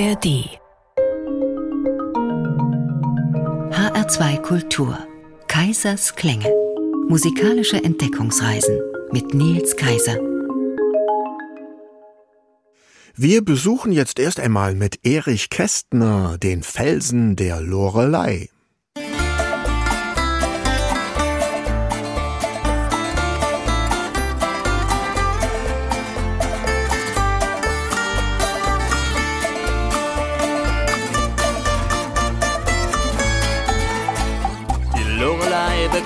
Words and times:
ARD 0.00 0.48
HR2 3.70 4.40
Kultur. 4.40 4.98
Kaisers 5.46 6.14
Klänge. 6.14 6.50
Musikalische 7.08 7.84
Entdeckungsreisen 7.84 8.80
mit 9.12 9.34
Nils 9.34 9.76
Kaiser. 9.76 10.16
Wir 13.14 13.44
besuchen 13.44 13.92
jetzt 13.92 14.18
erst 14.18 14.40
einmal 14.40 14.74
mit 14.74 15.04
Erich 15.04 15.50
Kästner 15.50 16.38
den 16.38 16.62
Felsen 16.62 17.36
der 17.36 17.60
Lorelei. 17.60 18.48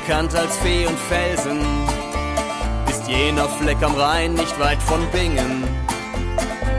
Bekannt 0.06 0.34
als 0.34 0.58
Fee 0.58 0.86
und 0.86 0.98
Felsen, 0.98 1.60
ist 2.90 3.08
jener 3.08 3.48
Fleck 3.48 3.82
am 3.82 3.94
Rhein 3.94 4.34
nicht 4.34 4.58
weit 4.60 4.82
von 4.82 5.00
Bingen, 5.12 5.64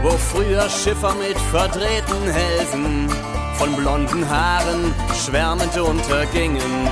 wo 0.04 0.12
früher 0.12 0.70
Schiffer 0.70 1.16
mit 1.16 1.38
verdrehten 1.50 2.32
Hälsen 2.32 3.10
von 3.58 3.76
blonden 3.76 4.30
Haaren 4.30 4.94
schwärmend 5.26 5.76
untergingen. 5.76 6.88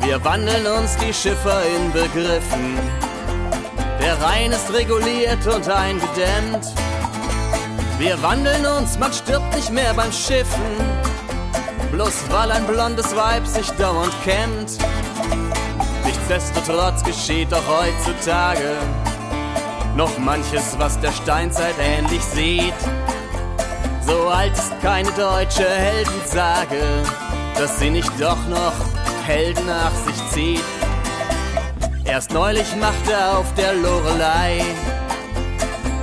Wir 0.00 0.22
wandeln 0.22 0.66
uns 0.66 0.96
die 0.98 1.14
Schiffer 1.14 1.62
in 1.64 1.92
Begriffen, 1.92 2.76
der 3.98 4.20
Rhein 4.20 4.52
ist 4.52 4.70
reguliert 4.70 5.46
und 5.46 5.66
eingedämmt. 5.66 6.66
Wir 7.98 8.22
wandeln 8.22 8.66
uns, 8.66 8.98
man 8.98 9.12
stirbt 9.14 9.54
nicht 9.54 9.70
mehr 9.70 9.94
beim 9.94 10.12
Schiffen, 10.12 10.76
bloß 11.90 12.24
weil 12.28 12.50
ein 12.52 12.66
blondes 12.66 13.16
Weib 13.16 13.46
sich 13.46 13.70
dauernd 13.70 14.12
kennt. 14.22 14.95
Nichtsdestotrotz 16.28 17.04
geschieht 17.04 17.52
doch 17.52 17.62
heutzutage 17.68 18.74
noch 19.94 20.18
manches, 20.18 20.76
was 20.76 20.98
der 20.98 21.12
Steinzeit 21.12 21.76
ähnlich 21.80 22.20
sieht. 22.20 22.74
So 24.04 24.26
alt 24.28 24.52
ist 24.52 24.72
keine 24.82 25.08
deutsche 25.12 25.68
Heldensage, 25.68 26.82
dass 27.56 27.78
sie 27.78 27.90
nicht 27.90 28.10
doch 28.18 28.38
noch 28.48 28.72
Helden 29.24 29.66
nach 29.66 29.92
sich 29.94 30.28
zieht. 30.32 30.64
Erst 32.04 32.32
neulich 32.32 32.74
machte 32.74 33.36
auf 33.36 33.54
der 33.54 33.74
Lorelei 33.74 34.64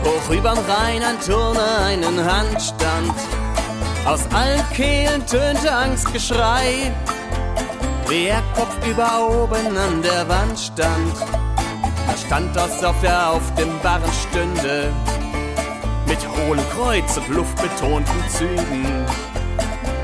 hoch 0.05 0.33
überm 0.33 0.59
Rhein 0.59 1.03
ein 1.03 1.19
Turner 1.19 1.79
einen 1.85 2.23
Handstand. 2.23 3.13
Aus 4.05 4.21
allen 4.33 4.63
Kehlen 4.73 5.25
tönte 5.27 5.69
Angstgeschrei 5.69 6.93
wie 8.07 8.27
er 8.27 8.43
kopfüber 8.55 9.27
oben 9.29 9.77
an 9.77 10.01
der 10.01 10.27
Wand 10.27 10.59
stand. 10.59 11.15
Da 12.07 12.17
stand 12.17 12.55
das 12.55 12.83
auf 12.83 13.01
er 13.03 13.31
auf 13.31 13.55
dem 13.55 13.79
Barren 13.81 14.11
stünde, 14.29 14.91
mit 16.07 16.19
hohlem 16.27 16.63
Kreuz 16.75 17.17
und 17.17 17.29
luftbetonten 17.29 18.29
Zügen. 18.29 19.05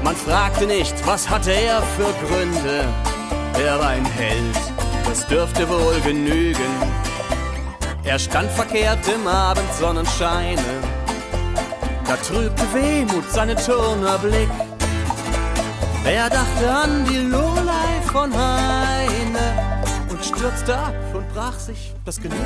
Man 0.04 0.16
fragte 0.16 0.66
nicht, 0.66 0.96
was 1.06 1.30
hatte 1.30 1.52
er 1.52 1.82
für 1.82 2.12
Gründe, 2.26 2.86
er 3.64 3.80
war 3.80 3.90
ein 3.90 4.06
Held, 4.06 4.58
das 5.08 5.28
dürfte 5.28 5.68
wohl 5.68 6.00
genügen. 6.02 6.74
Er 8.04 8.18
stand 8.18 8.50
verkehrt 8.52 9.06
im 9.14 9.28
Abendsonnenscheine, 9.28 10.64
da 12.08 12.16
trübte 12.16 12.64
Wehmut 12.74 13.30
seinen 13.30 13.58
Turnerblick. 13.58 14.50
Er 16.06 16.30
dachte 16.30 16.72
an 16.72 17.06
die 17.06 17.18
Lorelei 17.18 17.49
von 18.12 18.34
Heine 18.34 19.86
und 20.10 20.24
stürzte 20.24 20.76
ab 20.76 20.96
und 21.14 21.28
brach 21.34 21.58
sich 21.60 21.94
das 22.06 22.20
Genick. 22.20 22.40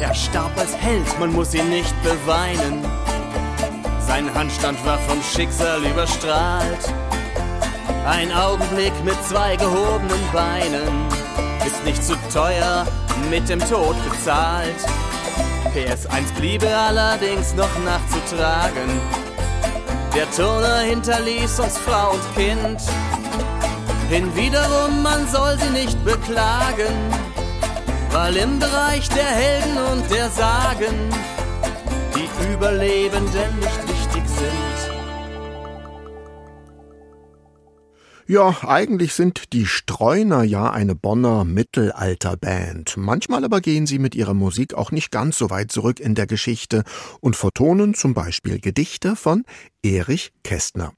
Er 0.00 0.14
starb 0.14 0.56
als 0.58 0.76
Held, 0.76 1.18
man 1.18 1.32
muss 1.32 1.54
ihn 1.54 1.68
nicht 1.68 1.94
beweinen 2.02 2.84
sein 4.06 4.32
Handstand 4.32 4.78
war 4.86 4.98
vom 5.00 5.20
Schicksal 5.22 5.84
überstrahlt. 5.84 6.78
Ein 8.06 8.30
Augenblick 8.32 8.92
mit 9.04 9.16
zwei 9.24 9.56
gehobenen 9.56 10.32
Beinen 10.32 11.08
ist 11.66 11.84
nicht 11.84 12.04
zu 12.04 12.14
teuer, 12.32 12.86
mit 13.28 13.48
dem 13.48 13.58
Tod 13.58 13.96
bezahlt. 14.08 14.76
PS1 15.74 16.32
bliebe 16.38 16.68
allerdings 16.68 17.52
noch 17.54 17.76
nachzutragen. 17.84 19.00
Der 20.14 20.30
Turner 20.30 20.78
hinterließ 20.82 21.58
uns 21.58 21.78
Frau 21.78 22.12
und 22.12 22.34
Kind. 22.36 22.80
Hinwiederum, 24.08 25.02
man 25.02 25.28
soll 25.28 25.58
sie 25.58 25.70
nicht 25.70 26.02
beklagen, 26.04 26.94
weil 28.12 28.36
im 28.36 28.60
Bereich 28.60 29.08
der 29.08 29.24
Helden 29.24 29.78
und 29.92 30.08
der 30.12 30.30
Sagen 30.30 31.10
die 32.14 32.52
Überlebenden 32.52 33.58
nicht 33.58 33.85
Ja, 38.28 38.56
eigentlich 38.66 39.14
sind 39.14 39.52
die 39.52 39.66
Streuner 39.66 40.42
ja 40.42 40.68
eine 40.72 40.96
Bonner 40.96 41.44
Mittelalterband. 41.44 42.96
Manchmal 42.96 43.44
aber 43.44 43.60
gehen 43.60 43.86
sie 43.86 44.00
mit 44.00 44.16
ihrer 44.16 44.34
Musik 44.34 44.74
auch 44.74 44.90
nicht 44.90 45.12
ganz 45.12 45.38
so 45.38 45.48
weit 45.48 45.70
zurück 45.70 46.00
in 46.00 46.16
der 46.16 46.26
Geschichte 46.26 46.82
und 47.20 47.36
vertonen 47.36 47.94
zum 47.94 48.14
Beispiel 48.14 48.58
Gedichte 48.58 49.14
von 49.14 49.44
Erich 49.80 50.32
Kästner. 50.42 50.92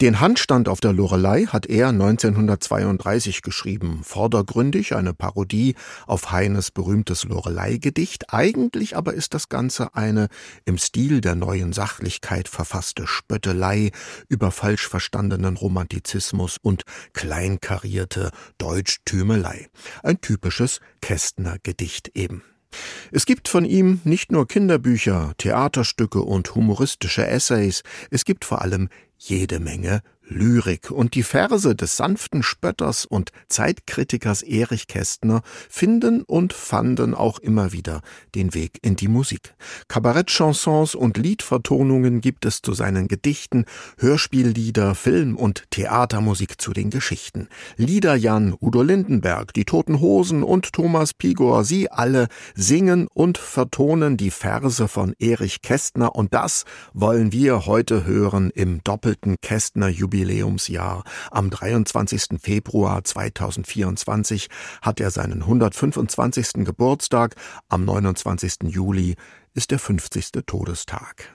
Den 0.00 0.20
Handstand 0.20 0.68
auf 0.68 0.80
der 0.80 0.92
Lorelei 0.92 1.46
hat 1.46 1.66
er 1.66 1.88
1932 1.88 3.42
geschrieben, 3.42 4.02
vordergründig 4.04 4.94
eine 4.94 5.14
Parodie 5.14 5.74
auf 6.06 6.30
Heines 6.30 6.70
berühmtes 6.70 7.24
Lorelei-Gedicht. 7.24 8.32
Eigentlich 8.32 8.96
aber 8.96 9.14
ist 9.14 9.34
das 9.34 9.48
Ganze 9.48 9.94
eine 9.94 10.28
im 10.64 10.78
Stil 10.78 11.20
der 11.20 11.34
neuen 11.34 11.72
Sachlichkeit 11.72 12.48
verfasste 12.48 13.06
Spöttelei 13.06 13.90
über 14.28 14.50
falsch 14.50 14.88
verstandenen 14.88 15.56
Romantizismus 15.56 16.58
und 16.60 16.82
kleinkarierte 17.12 18.30
Deutschtümelei. 18.58 19.68
Ein 20.02 20.20
typisches 20.20 20.80
Kästner-Gedicht 21.00 22.10
eben. 22.14 22.42
Es 23.10 23.26
gibt 23.26 23.48
von 23.48 23.64
ihm 23.64 24.00
nicht 24.04 24.32
nur 24.32 24.48
Kinderbücher, 24.48 25.32
Theaterstücke 25.38 26.20
und 26.20 26.54
humoristische 26.54 27.26
Essays, 27.26 27.82
es 28.10 28.24
gibt 28.24 28.44
vor 28.44 28.62
allem 28.62 28.88
jede 29.18 29.60
Menge 29.60 30.02
Lyrik 30.28 30.90
und 30.90 31.14
die 31.14 31.22
Verse 31.22 31.74
des 31.74 31.96
sanften 31.96 32.42
Spötters 32.42 33.04
und 33.04 33.32
Zeitkritikers 33.48 34.42
Erich 34.42 34.86
Kästner 34.86 35.42
finden 35.68 36.22
und 36.22 36.52
fanden 36.52 37.14
auch 37.14 37.38
immer 37.38 37.72
wieder 37.72 38.00
den 38.34 38.54
Weg 38.54 38.78
in 38.82 38.96
die 38.96 39.08
Musik. 39.08 39.54
Kabarettchansons 39.88 40.94
und 40.94 41.16
Liedvertonungen 41.16 42.20
gibt 42.20 42.46
es 42.46 42.62
zu 42.62 42.72
seinen 42.72 43.08
Gedichten, 43.08 43.64
Hörspiellieder, 43.98 44.94
Film- 44.94 45.36
und 45.36 45.64
Theatermusik 45.70 46.60
zu 46.60 46.72
den 46.72 46.90
Geschichten. 46.90 47.48
Lieder 47.76 48.14
Jan, 48.14 48.54
Udo 48.60 48.82
Lindenberg, 48.82 49.52
die 49.52 49.64
Toten 49.64 50.00
Hosen 50.00 50.42
und 50.42 50.72
Thomas 50.72 51.14
Pigor, 51.14 51.64
sie 51.64 51.90
alle 51.90 52.28
singen 52.54 53.08
und 53.12 53.38
vertonen 53.38 54.16
die 54.16 54.30
Verse 54.30 54.88
von 54.88 55.14
Erich 55.18 55.62
Kästner 55.62 56.14
und 56.14 56.32
das 56.32 56.64
wollen 56.94 57.32
wir 57.32 57.66
heute 57.66 58.04
hören 58.04 58.50
im 58.50 58.82
doppelten 58.84 59.36
Kästner 59.40 59.88
Jubiläum 59.88 60.11
Jubiläumsjahr. 60.12 61.04
Am 61.30 61.50
23. 61.50 62.40
Februar 62.40 63.02
2024 63.02 64.48
hat 64.82 65.00
er 65.00 65.10
seinen 65.10 65.42
125. 65.42 66.64
Geburtstag, 66.64 67.34
am 67.68 67.84
29. 67.84 68.64
Juli 68.64 69.16
ist 69.54 69.70
der 69.70 69.78
50. 69.78 70.44
Todestag. 70.46 71.32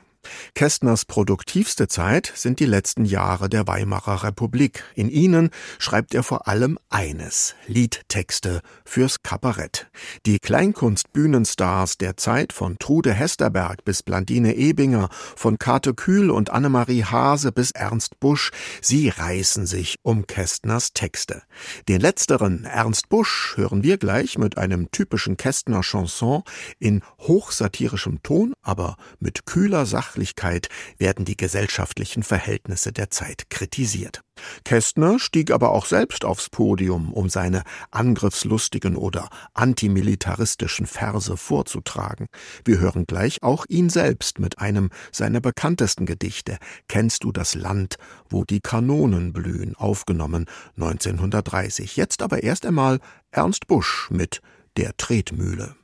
Kästners 0.56 1.06
produktivste 1.06 1.88
Zeit 1.88 2.32
sind 2.36 2.60
die 2.60 2.66
letzten 2.66 3.06
Jahre 3.06 3.50
der 3.50 3.68
Weimarer 3.68 4.24
Republik. 4.24 4.84
In 4.96 5.10
ihnen 5.10 5.50
schreibt 5.80 6.14
er 6.14 6.24
vor 6.24 6.48
allem 6.48 6.78
eines, 6.90 7.56
Liedtexte 7.68 8.62
fürs 8.86 9.24
Kabarett. 9.24 9.88
Die 10.26 10.40
Kleinkunstbühnenstars 10.40 11.98
der 11.98 12.18
Zeit 12.18 12.54
von 12.54 12.78
Trude 12.80 13.14
Hesterberg 13.14 13.84
bis 13.86 14.04
Blandine 14.04 14.56
Ebinger, 14.56 15.10
von 15.36 15.58
Kate 15.58 15.94
Kühl 15.94 16.32
und 16.32 16.50
Annemarie 16.50 17.04
Hase 17.04 17.52
bis 17.52 17.72
Ernst 17.72 18.20
Busch, 18.20 18.52
sie 18.82 19.10
reißen 19.10 19.66
sich 19.66 19.98
um 20.04 20.28
Kästners 20.28 20.94
Texte. 20.94 21.42
Den 21.88 22.02
letzteren, 22.02 22.66
Ernst 22.66 23.10
Busch, 23.10 23.54
hören 23.56 23.84
wir 23.84 23.98
gleich 23.98 24.38
mit 24.38 24.58
einem 24.58 24.92
typischen 24.92 25.38
Kästner 25.38 25.82
Chanson 25.82 26.44
in 26.80 27.02
hochsatirischem 27.20 28.22
Ton, 28.24 28.54
aber 28.62 28.98
mit 29.20 29.46
kühler 29.46 29.86
Sachlichkeit 30.18 30.70
werden 30.98 31.26
die 31.26 31.38
gesellschaftlichen 31.38 32.24
Verhältnisse 32.24 32.92
der 32.92 33.12
Zeit 33.12 33.52
kritisiert. 33.52 34.24
Kästner 34.66 35.20
stieg 35.20 35.52
aber 35.52 35.72
auch 35.72 35.86
selbst 35.86 36.26
aufs 36.26 36.50
Podium, 36.50 37.14
um 37.14 37.30
seine 37.30 37.64
angriffslustigen 37.92 38.96
oder 38.96 39.30
antimilitaristischen 39.54 40.88
Verse 40.88 41.38
vorzutragen. 41.38 42.28
Wir 42.66 42.80
hören 42.80 43.06
gleich 43.06 43.44
auch 43.44 43.66
ihn 43.68 43.90
selbst 43.90 44.40
mit 44.40 44.58
einem 44.58 44.90
seiner 45.12 45.40
bekanntesten 45.40 46.08
Gedichte 46.08 46.58
Kennst 46.88 47.24
du 47.24 47.32
das 47.32 47.54
Land, 47.54 47.98
wo 48.30 48.44
die 48.44 48.60
Kanonen 48.60 49.34
blühen, 49.34 49.76
aufgenommen 49.76 50.46
1930. 50.78 51.96
Jetzt 51.96 52.24
aber 52.24 52.42
erst 52.42 52.66
einmal 52.66 53.00
Ernst 53.30 53.68
Busch 53.68 54.10
mit 54.10 54.42
Der 54.78 54.98
Tretmühle. 54.98 55.76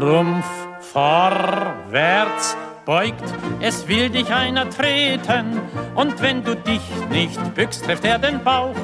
Rumpf 0.00 0.46
vorwärts 0.80 2.56
beugt, 2.84 3.24
es 3.60 3.88
will 3.88 4.08
dich 4.10 4.32
einer 4.32 4.70
treten, 4.70 5.60
und 5.96 6.22
wenn 6.22 6.44
du 6.44 6.54
dich 6.54 6.80
nicht 7.10 7.54
bückst, 7.54 7.84
trifft 7.84 8.04
er 8.04 8.18
den 8.18 8.42
Bauch. 8.44 8.76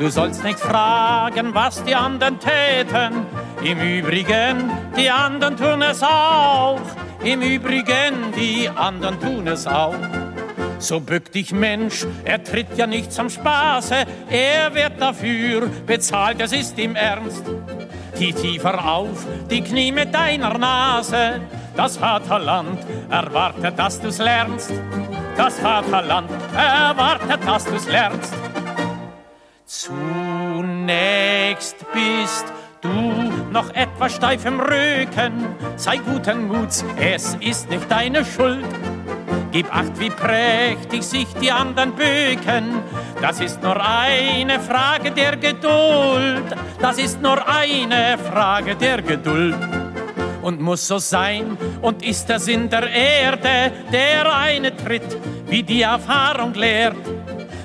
Du 0.00 0.10
sollst 0.10 0.42
nicht 0.42 0.58
fragen, 0.58 1.54
was 1.54 1.82
die 1.84 1.94
anderen 1.94 2.38
täten, 2.40 3.24
im 3.62 3.80
Übrigen, 3.80 4.70
die 4.96 5.08
anderen 5.10 5.56
tun 5.56 5.82
es 5.82 6.02
auch, 6.02 6.80
im 7.22 7.40
Übrigen, 7.40 8.32
die 8.36 8.68
anderen 8.68 9.20
tun 9.20 9.46
es 9.46 9.66
auch. 9.66 9.94
So 10.78 11.00
bück 11.00 11.30
dich 11.32 11.52
Mensch, 11.52 12.04
er 12.24 12.42
tritt 12.42 12.76
ja 12.76 12.86
nicht 12.86 13.12
zum 13.12 13.30
Spaße, 13.30 13.94
er 14.28 14.74
wird 14.74 15.00
dafür 15.00 15.68
bezahlt, 15.86 16.40
es 16.40 16.52
ist 16.52 16.76
ihm 16.78 16.96
ernst. 16.96 17.44
Geh 18.18 18.32
tiefer 18.32 18.82
auf, 18.82 19.26
die 19.50 19.60
Knie 19.60 19.92
mit 19.92 20.14
deiner 20.14 20.56
Nase. 20.56 21.40
Das 21.76 21.98
Vaterland 21.98 22.78
erwartet, 23.10 23.78
dass 23.78 24.00
du's 24.00 24.18
lernst. 24.18 24.72
Das 25.36 25.58
Vaterland 25.58 26.30
erwartet, 26.56 27.40
dass 27.46 27.66
du's 27.66 27.86
lernst. 27.86 28.32
Zunächst 29.66 30.96
bist 31.92 32.46
du 32.80 32.88
noch 33.50 33.68
etwas 33.74 34.14
steif 34.14 34.46
im 34.46 34.60
Rücken. 34.60 35.54
Sei 35.76 35.98
guten 35.98 36.48
Muts, 36.48 36.84
es 36.98 37.34
ist 37.40 37.68
nicht 37.68 37.90
deine 37.90 38.24
Schuld. 38.24 38.64
Gib 39.56 39.74
acht, 39.74 39.98
wie 39.98 40.10
prächtig 40.10 41.02
sich 41.02 41.26
die 41.40 41.50
anderen 41.50 41.92
bücken. 41.92 42.82
Das 43.22 43.40
ist 43.40 43.62
nur 43.62 43.80
eine 43.82 44.60
Frage 44.60 45.10
der 45.12 45.34
Geduld. 45.38 46.44
Das 46.78 46.98
ist 46.98 47.22
nur 47.22 47.38
eine 47.48 48.18
Frage 48.18 48.76
der 48.76 49.00
Geduld. 49.00 49.56
Und 50.42 50.60
muss 50.60 50.86
so 50.86 50.98
sein 50.98 51.56
und 51.80 52.04
ist 52.04 52.28
der 52.28 52.38
Sinn 52.38 52.68
der 52.68 52.86
Erde, 52.90 53.72
der 53.90 54.30
eine 54.30 54.76
tritt, 54.76 55.16
wie 55.46 55.62
die 55.62 55.80
Erfahrung 55.80 56.52
lehrt, 56.52 56.98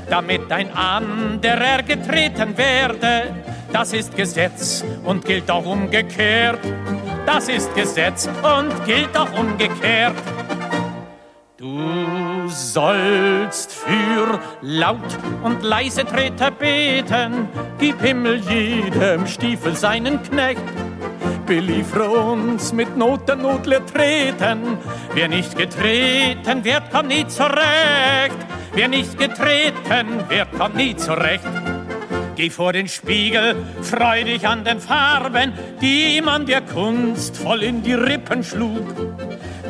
damit 0.10 0.50
ein 0.50 0.74
anderer 0.74 1.84
getreten 1.86 2.58
werde. 2.58 3.36
Das 3.74 3.92
ist 3.92 4.16
Gesetz 4.16 4.86
und 5.04 5.26
gilt 5.26 5.52
auch 5.52 5.66
umgekehrt. 5.66 6.60
Das 7.26 7.50
ist 7.50 7.76
Gesetz 7.76 8.30
und 8.44 8.86
gilt 8.86 9.18
auch 9.18 9.38
umgekehrt. 9.38 10.16
Sollst 12.74 13.74
für 13.74 14.40
laut 14.62 15.18
und 15.44 15.62
leise 15.62 16.06
Treter 16.06 16.52
beten, 16.52 17.50
gib 17.78 18.00
Himmel 18.00 18.38
jedem 18.38 19.28
Stiefel 19.28 19.76
seinen 19.76 20.24
Knecht. 20.24 20.62
Beliefere 21.46 22.10
uns 22.10 22.72
mit 22.72 22.96
Not 22.96 23.28
der 23.28 23.86
treten, 23.86 24.78
wer 25.14 25.28
nicht 25.28 25.58
getreten 25.58 26.64
wird, 26.64 26.90
kommt 26.92 27.10
nie 27.10 27.28
zurecht. 27.28 28.38
Wer 28.72 28.88
nicht 28.88 29.20
getreten 29.20 30.24
wird, 30.30 30.58
kommt 30.58 30.78
nie 30.78 30.96
zurecht. 30.96 31.44
Geh 32.38 32.50
vor 32.50 32.72
den 32.72 32.88
Spiegel, 32.88 33.58
freu 33.82 34.24
dich 34.24 34.48
an 34.48 34.64
den 34.64 34.80
Farben, 34.80 35.52
die 35.82 36.22
man 36.22 36.46
der 36.46 36.62
Kunst 36.62 37.36
voll 37.36 37.64
in 37.64 37.84
die 37.84 37.96
Rippen 37.96 38.46
schlug. 38.46 38.96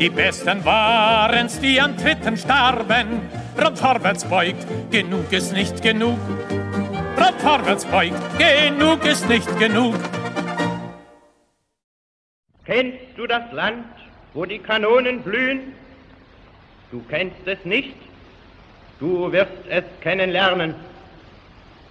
Die 0.01 0.09
Besten 0.09 0.65
waren's, 0.65 1.59
die 1.59 1.79
an 1.79 1.95
Tritten 1.95 2.35
starben. 2.35 3.21
Rot 3.63 3.77
vorwärts 3.77 4.25
beugt, 4.25 4.65
genug 4.89 5.31
ist 5.31 5.53
nicht 5.53 5.79
genug. 5.83 6.17
Rot 7.19 7.35
vorwärts 7.37 7.85
beugt, 7.85 8.15
genug 8.39 9.05
ist 9.05 9.29
nicht 9.29 9.59
genug. 9.59 9.93
Kennst 12.65 12.97
du 13.15 13.27
das 13.27 13.43
Land, 13.51 13.85
wo 14.33 14.43
die 14.43 14.57
Kanonen 14.57 15.21
blühen? 15.21 15.75
Du 16.89 17.03
kennst 17.07 17.45
es 17.45 17.63
nicht, 17.63 17.93
du 18.99 19.31
wirst 19.31 19.51
es 19.69 19.83
kennenlernen. 20.01 20.73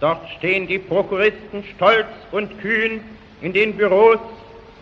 Dort 0.00 0.28
stehen 0.30 0.66
die 0.66 0.80
Prokuristen 0.80 1.62
stolz 1.76 2.08
und 2.32 2.60
kühn 2.60 3.02
in 3.40 3.52
den 3.52 3.76
Büros, 3.76 4.18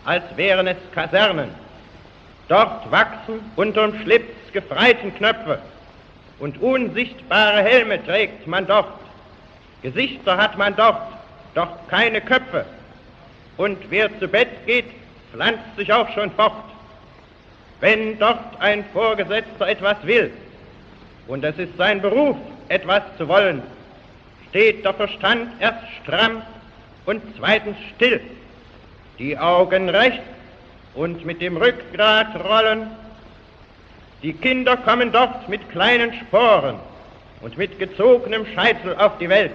als 0.06 0.24
wären 0.34 0.66
es 0.66 0.78
Kasernen. 0.94 1.67
Dort 2.48 2.90
wachsen 2.90 3.40
unterm 3.56 3.94
Schlips 4.02 4.52
gefreiten 4.52 5.14
Knöpfe 5.14 5.58
und 6.38 6.60
unsichtbare 6.62 7.62
Helme 7.62 8.02
trägt 8.04 8.46
man 8.46 8.66
dort. 8.66 8.98
Gesichter 9.82 10.36
hat 10.36 10.56
man 10.56 10.74
dort, 10.74 11.12
doch 11.54 11.68
keine 11.88 12.20
Köpfe. 12.20 12.64
Und 13.58 13.78
wer 13.90 14.08
zu 14.18 14.28
Bett 14.28 14.66
geht, 14.66 14.86
pflanzt 15.30 15.76
sich 15.76 15.92
auch 15.92 16.08
schon 16.14 16.30
fort. 16.32 16.64
Wenn 17.80 18.18
dort 18.18 18.60
ein 18.60 18.84
Vorgesetzter 18.92 19.68
etwas 19.68 19.96
will, 20.04 20.32
und 21.26 21.44
es 21.44 21.58
ist 21.58 21.76
sein 21.76 22.00
Beruf, 22.00 22.36
etwas 22.68 23.02
zu 23.18 23.28
wollen, 23.28 23.62
steht 24.48 24.84
der 24.84 24.94
Verstand 24.94 25.48
erst 25.60 25.84
stramm 26.02 26.42
und 27.04 27.22
zweitens 27.36 27.76
still, 27.94 28.20
die 29.18 29.36
Augen 29.38 29.90
rechts 29.90 30.37
und 30.98 31.24
mit 31.24 31.40
dem 31.40 31.56
Rückgrat 31.56 32.34
rollen. 32.44 32.90
Die 34.24 34.32
Kinder 34.32 34.76
kommen 34.76 35.12
dort 35.12 35.48
mit 35.48 35.70
kleinen 35.70 36.12
Sporen 36.12 36.74
und 37.40 37.56
mit 37.56 37.78
gezogenem 37.78 38.44
Scheitel 38.52 38.96
auf 38.96 39.16
die 39.18 39.28
Welt. 39.28 39.52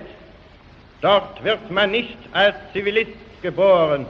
Dort 1.02 1.44
wird 1.44 1.70
man 1.70 1.92
nicht 1.92 2.18
als 2.32 2.56
Zivilist 2.72 3.12
geboren. 3.42 4.06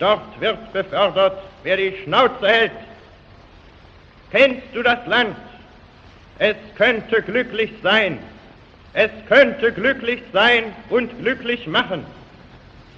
Dort 0.00 0.40
wird 0.40 0.72
befördert, 0.72 1.40
wer 1.62 1.76
die 1.76 1.94
Schnauze 2.02 2.48
hält. 2.48 2.72
Kennst 4.32 4.66
du 4.72 4.82
das 4.82 5.06
Land? 5.06 5.36
Es 6.40 6.56
könnte 6.74 7.22
glücklich 7.22 7.70
sein. 7.80 8.18
Es 8.92 9.10
könnte 9.28 9.70
glücklich 9.70 10.20
sein 10.32 10.64
und 10.88 11.16
glücklich 11.20 11.68
machen. 11.68 12.04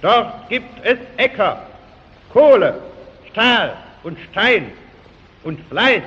Dort 0.01 0.49
gibt 0.49 0.83
es 0.83 0.97
Äcker, 1.17 1.61
Kohle, 2.31 2.81
Stahl 3.33 3.75
und 4.03 4.17
Stein 4.31 4.71
und 5.43 5.59
Fleiß 5.67 6.03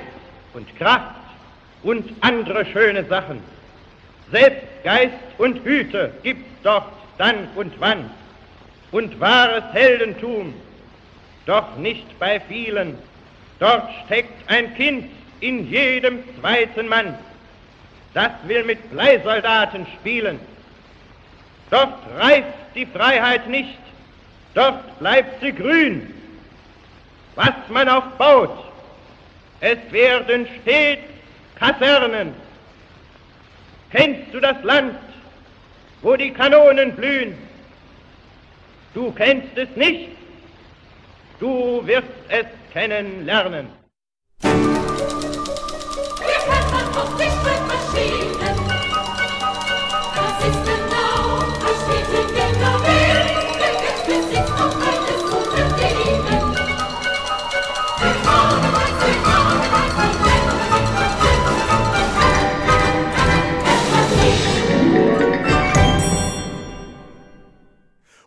und 0.53 0.75
Kraft 0.77 1.15
und 1.83 2.09
andere 2.21 2.65
schöne 2.65 3.03
Sachen. 3.05 3.41
Selbst 4.31 4.65
Geist 4.83 5.13
und 5.37 5.63
Hüte 5.63 6.11
gibt's 6.23 6.49
dort 6.63 6.85
dann 7.17 7.49
und 7.55 7.73
wann 7.79 8.09
und 8.91 9.19
wahres 9.19 9.63
Heldentum, 9.73 10.53
doch 11.45 11.75
nicht 11.77 12.17
bei 12.17 12.39
vielen. 12.39 12.97
Dort 13.59 13.89
steckt 14.05 14.49
ein 14.49 14.73
Kind 14.75 15.11
in 15.41 15.69
jedem 15.69 16.23
zweiten 16.39 16.87
Mann. 16.87 17.13
Das 18.13 18.31
will 18.45 18.63
mit 18.63 18.89
Bleisoldaten 18.89 19.85
spielen. 19.99 20.39
Dort 21.69 21.93
reift 22.17 22.47
die 22.75 22.85
Freiheit 22.85 23.49
nicht, 23.49 23.79
dort 24.53 24.97
bleibt 24.99 25.41
sie 25.41 25.51
grün 25.51 26.13
was 27.37 27.53
man 27.69 27.87
auch 27.87 28.07
baut, 28.17 28.49
es 29.59 29.77
werden 29.91 30.47
stets 30.61 31.03
Kasernen. 31.55 32.33
Kennst 33.91 34.33
du 34.33 34.39
das 34.39 34.61
Land, 34.63 34.99
wo 36.01 36.15
die 36.15 36.31
Kanonen 36.31 36.95
blühen? 36.95 37.37
Du 38.93 39.11
kennst 39.11 39.55
es 39.55 39.69
nicht, 39.75 40.09
du 41.39 41.85
wirst 41.85 42.07
es 42.29 42.47
kennenlernen. 42.73 43.67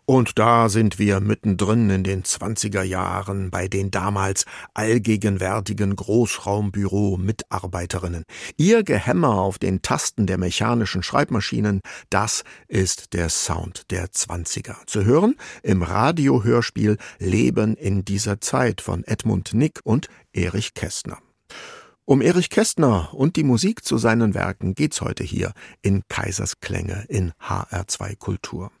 Und 0.05 0.39
da 0.39 0.67
sind 0.67 0.99
wir 0.99 1.19
mittendrin 1.19 1.89
in 1.89 2.03
den 2.03 2.23
20er 2.23 2.81
Jahren 2.81 3.51
bei 3.51 3.67
den 3.67 3.91
damals 3.91 4.45
allgegenwärtigen 4.73 5.95
Großraumbüro-Mitarbeiterinnen. 5.95 8.23
Ihr 8.57 8.83
Gehämmer 8.83 9.35
auf 9.35 9.59
den 9.59 9.81
Tasten 9.81 10.27
der 10.27 10.37
mechanischen 10.37 11.03
Schreibmaschinen, 11.03 11.79
das 12.09 12.43
ist 12.67 13.13
der 13.13 13.29
Sound 13.29 13.89
der 13.91 14.07
20er. 14.07 14.85
Zu 14.87 15.05
hören 15.05 15.35
im 15.63 15.83
Radiohörspiel 15.83 16.97
Leben 17.19 17.75
in 17.75 18.03
dieser 18.03 18.41
Zeit 18.41 18.81
von 18.81 19.03
Edmund 19.03 19.53
Nick 19.53 19.79
und 19.83 20.07
Erich 20.33 20.73
Kästner. 20.73 21.19
Um 22.05 22.21
Erich 22.21 22.49
Kästner 22.49 23.13
und 23.13 23.35
die 23.35 23.43
Musik 23.43 23.85
zu 23.85 23.97
seinen 23.97 24.33
Werken 24.33 24.73
geht's 24.73 25.01
heute 25.01 25.23
hier 25.23 25.53
in 25.81 26.01
Kaisersklänge 26.09 27.05
in 27.07 27.31
HR2 27.39 28.17
Kultur. 28.17 28.71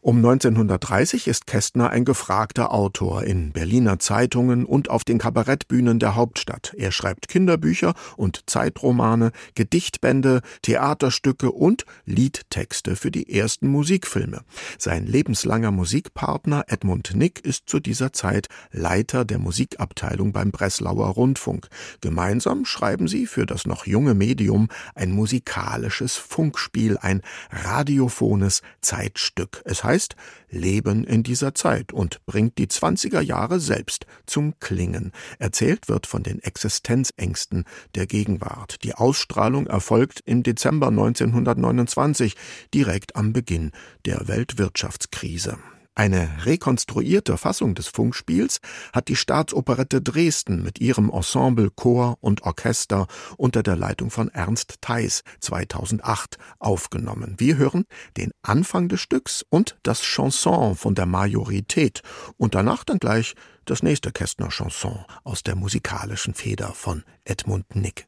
Um 0.00 0.18
1930 0.18 1.26
ist 1.26 1.46
Kästner 1.46 1.90
ein 1.90 2.04
gefragter 2.04 2.72
Autor 2.72 3.24
in 3.24 3.52
Berliner 3.52 3.98
Zeitungen 3.98 4.64
und 4.64 4.90
auf 4.90 5.02
den 5.02 5.18
Kabarettbühnen 5.18 5.98
der 5.98 6.14
Hauptstadt. 6.14 6.72
Er 6.76 6.92
schreibt 6.92 7.26
Kinderbücher 7.26 7.94
und 8.16 8.44
Zeitromane, 8.46 9.32
Gedichtbände, 9.56 10.42
Theaterstücke 10.62 11.50
und 11.50 11.84
Liedtexte 12.06 12.94
für 12.94 13.10
die 13.10 13.36
ersten 13.36 13.68
Musikfilme. 13.68 14.42
Sein 14.78 15.04
lebenslanger 15.06 15.72
Musikpartner 15.72 16.64
Edmund 16.68 17.14
Nick 17.14 17.44
ist 17.44 17.68
zu 17.68 17.80
dieser 17.80 18.12
Zeit 18.12 18.48
Leiter 18.70 19.24
der 19.24 19.38
Musikabteilung 19.38 20.32
beim 20.32 20.52
Breslauer 20.52 21.08
Rundfunk. 21.08 21.68
Gemeinsam 22.00 22.64
schreiben 22.64 23.08
sie 23.08 23.26
für 23.26 23.46
das 23.46 23.66
noch 23.66 23.86
junge 23.86 24.14
Medium 24.14 24.68
ein 24.94 25.10
musikalisches 25.10 26.14
Funkspiel, 26.14 26.98
ein 26.98 27.20
radiophones 27.50 28.62
Zeitstück. 28.80 29.47
Es 29.64 29.84
heißt 29.84 30.16
Leben 30.50 31.04
in 31.04 31.22
dieser 31.22 31.54
Zeit 31.54 31.92
und 31.92 32.24
bringt 32.26 32.58
die 32.58 32.66
20er 32.66 33.20
Jahre 33.20 33.60
selbst 33.60 34.06
zum 34.26 34.58
Klingen. 34.60 35.12
Erzählt 35.38 35.88
wird 35.88 36.06
von 36.06 36.22
den 36.22 36.40
Existenzängsten 36.42 37.64
der 37.94 38.06
Gegenwart. 38.06 38.82
Die 38.84 38.94
Ausstrahlung 38.94 39.66
erfolgt 39.66 40.22
im 40.24 40.42
Dezember 40.42 40.88
1929, 40.88 42.36
direkt 42.74 43.16
am 43.16 43.32
Beginn 43.32 43.72
der 44.04 44.28
Weltwirtschaftskrise. 44.28 45.58
Eine 45.98 46.28
rekonstruierte 46.44 47.36
Fassung 47.36 47.74
des 47.74 47.88
Funkspiels 47.88 48.60
hat 48.92 49.08
die 49.08 49.16
Staatsoperette 49.16 50.00
Dresden 50.00 50.62
mit 50.62 50.80
ihrem 50.80 51.10
Ensemble 51.10 51.72
Chor 51.74 52.18
und 52.20 52.44
Orchester 52.44 53.08
unter 53.36 53.64
der 53.64 53.74
Leitung 53.74 54.12
von 54.12 54.28
Ernst 54.28 54.76
Theis 54.80 55.24
2008 55.40 56.38
aufgenommen. 56.60 57.34
Wir 57.38 57.56
hören 57.56 57.84
den 58.16 58.30
Anfang 58.42 58.88
des 58.88 59.00
Stücks 59.00 59.44
und 59.50 59.76
das 59.82 60.02
Chanson 60.02 60.76
von 60.76 60.94
der 60.94 61.06
Majorität 61.06 62.02
und 62.36 62.54
danach 62.54 62.84
dann 62.84 63.00
gleich 63.00 63.34
das 63.64 63.82
nächste 63.82 64.12
Kästner 64.12 64.50
Chanson 64.50 65.04
aus 65.24 65.42
der 65.42 65.56
musikalischen 65.56 66.32
Feder 66.32 66.74
von 66.74 67.02
Edmund 67.24 67.74
Nick. 67.74 68.06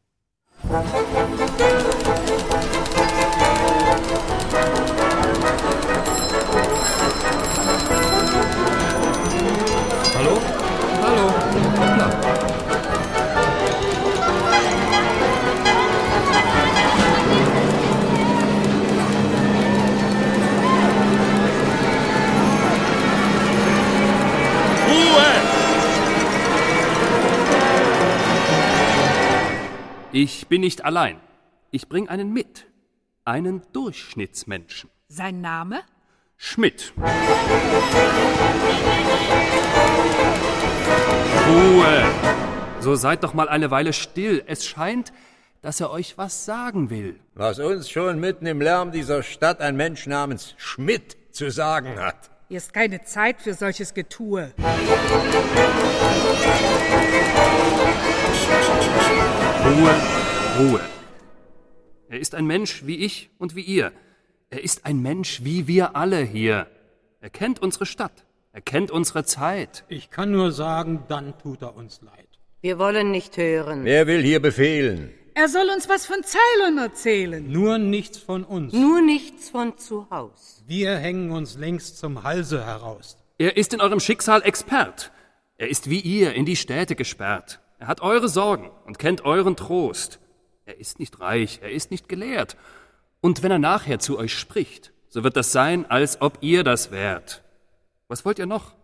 Musik 0.62 2.09
Ich 30.22 30.48
bin 30.48 30.60
nicht 30.60 30.84
allein. 30.84 31.18
Ich 31.70 31.88
bring 31.88 32.10
einen 32.10 32.30
mit. 32.30 32.66
Einen 33.24 33.62
Durchschnittsmenschen. 33.72 34.90
Sein 35.08 35.40
Name? 35.40 35.80
Schmidt. 36.36 36.92
Ruhe! 41.48 42.04
So 42.80 42.96
seid 42.96 43.24
doch 43.24 43.32
mal 43.32 43.48
eine 43.48 43.70
Weile 43.70 43.94
still. 43.94 44.44
Es 44.46 44.66
scheint, 44.66 45.10
dass 45.62 45.80
er 45.80 45.90
euch 45.90 46.18
was 46.18 46.44
sagen 46.44 46.90
will. 46.90 47.18
Was 47.34 47.58
uns 47.58 47.88
schon 47.88 48.20
mitten 48.20 48.44
im 48.44 48.60
Lärm 48.60 48.92
dieser 48.92 49.22
Stadt 49.22 49.62
ein 49.62 49.74
Mensch 49.74 50.06
namens 50.06 50.52
Schmidt 50.58 51.16
zu 51.30 51.50
sagen 51.50 51.98
hat. 51.98 52.28
Hier 52.48 52.58
ist 52.58 52.74
keine 52.74 53.02
Zeit 53.04 53.40
für 53.40 53.54
solches 53.54 53.94
Getue. 53.94 54.52
Ruhe, 59.64 59.94
Ruhe. 60.58 60.80
Er 62.08 62.18
ist 62.18 62.34
ein 62.34 62.46
Mensch 62.46 62.86
wie 62.86 62.96
ich 62.96 63.30
und 63.38 63.54
wie 63.54 63.60
ihr. 63.60 63.92
Er 64.48 64.64
ist 64.64 64.86
ein 64.86 65.02
Mensch 65.02 65.44
wie 65.44 65.68
wir 65.68 65.96
alle 65.96 66.22
hier. 66.22 66.66
Er 67.20 67.30
kennt 67.30 67.60
unsere 67.60 67.84
Stadt. 67.84 68.24
Er 68.52 68.62
kennt 68.62 68.90
unsere 68.90 69.24
Zeit. 69.24 69.84
Ich 69.88 70.10
kann 70.10 70.32
nur 70.32 70.50
sagen, 70.50 71.04
dann 71.08 71.38
tut 71.38 71.60
er 71.62 71.76
uns 71.76 72.00
leid. 72.00 72.26
Wir 72.62 72.78
wollen 72.78 73.10
nicht 73.10 73.36
hören. 73.36 73.84
Wer 73.84 74.06
will 74.06 74.22
hier 74.22 74.40
befehlen? 74.40 75.12
Er 75.34 75.48
soll 75.48 75.68
uns 75.68 75.88
was 75.88 76.06
von 76.06 76.22
Zeilen 76.24 76.78
erzählen. 76.78 77.46
Nur 77.50 77.78
nichts 77.78 78.18
von 78.18 78.44
uns. 78.44 78.72
Nur 78.72 79.02
nichts 79.02 79.50
von 79.50 79.76
zu 79.76 80.08
Haus. 80.10 80.64
Wir 80.66 80.96
hängen 80.96 81.30
uns 81.30 81.56
längst 81.56 81.98
zum 81.98 82.22
Halse 82.22 82.64
heraus. 82.64 83.18
Er 83.38 83.56
ist 83.56 83.74
in 83.74 83.80
eurem 83.80 84.00
Schicksal 84.00 84.42
Expert. 84.42 85.12
Er 85.58 85.68
ist 85.68 85.90
wie 85.90 86.00
ihr 86.00 86.32
in 86.32 86.46
die 86.46 86.56
Städte 86.56 86.96
gesperrt. 86.96 87.60
Er 87.80 87.86
hat 87.86 88.02
eure 88.02 88.28
Sorgen 88.28 88.70
und 88.84 88.98
kennt 88.98 89.24
euren 89.24 89.56
Trost. 89.56 90.20
Er 90.66 90.78
ist 90.78 90.98
nicht 90.98 91.18
reich, 91.18 91.60
er 91.62 91.70
ist 91.70 91.90
nicht 91.90 92.10
gelehrt. 92.10 92.58
Und 93.22 93.42
wenn 93.42 93.50
er 93.50 93.58
nachher 93.58 93.98
zu 93.98 94.18
euch 94.18 94.38
spricht, 94.38 94.92
so 95.08 95.24
wird 95.24 95.34
das 95.34 95.50
sein, 95.50 95.90
als 95.90 96.20
ob 96.20 96.36
ihr 96.42 96.62
das 96.62 96.90
wärt. 96.90 97.42
Was 98.06 98.26
wollt 98.26 98.38
ihr 98.38 98.44
noch? 98.44 98.74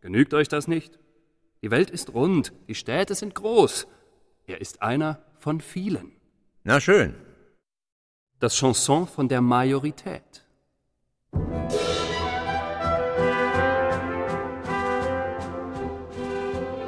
Genügt 0.00 0.32
euch 0.34 0.46
das 0.46 0.68
nicht? 0.68 1.00
Die 1.62 1.72
Welt 1.72 1.90
ist 1.90 2.14
rund, 2.14 2.52
die 2.68 2.76
Städte 2.76 3.16
sind 3.16 3.34
groß. 3.34 3.88
Er 4.46 4.60
ist 4.60 4.82
einer 4.82 5.20
von 5.36 5.60
vielen. 5.60 6.12
Na 6.62 6.80
schön. 6.80 7.16
Das 8.38 8.54
Chanson 8.54 9.08
von 9.08 9.28
der 9.28 9.40
Majorität. 9.40 10.43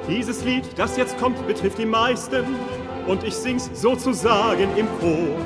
Dieses 0.08 0.44
Lied, 0.44 0.64
das 0.76 0.96
jetzt 0.96 1.18
kommt, 1.18 1.44
betrifft 1.46 1.78
die 1.78 1.86
meisten 1.86 2.44
und 3.06 3.24
ich 3.24 3.34
sing's 3.34 3.68
sozusagen 3.74 4.68
im 4.76 4.86
Chor. 5.00 5.36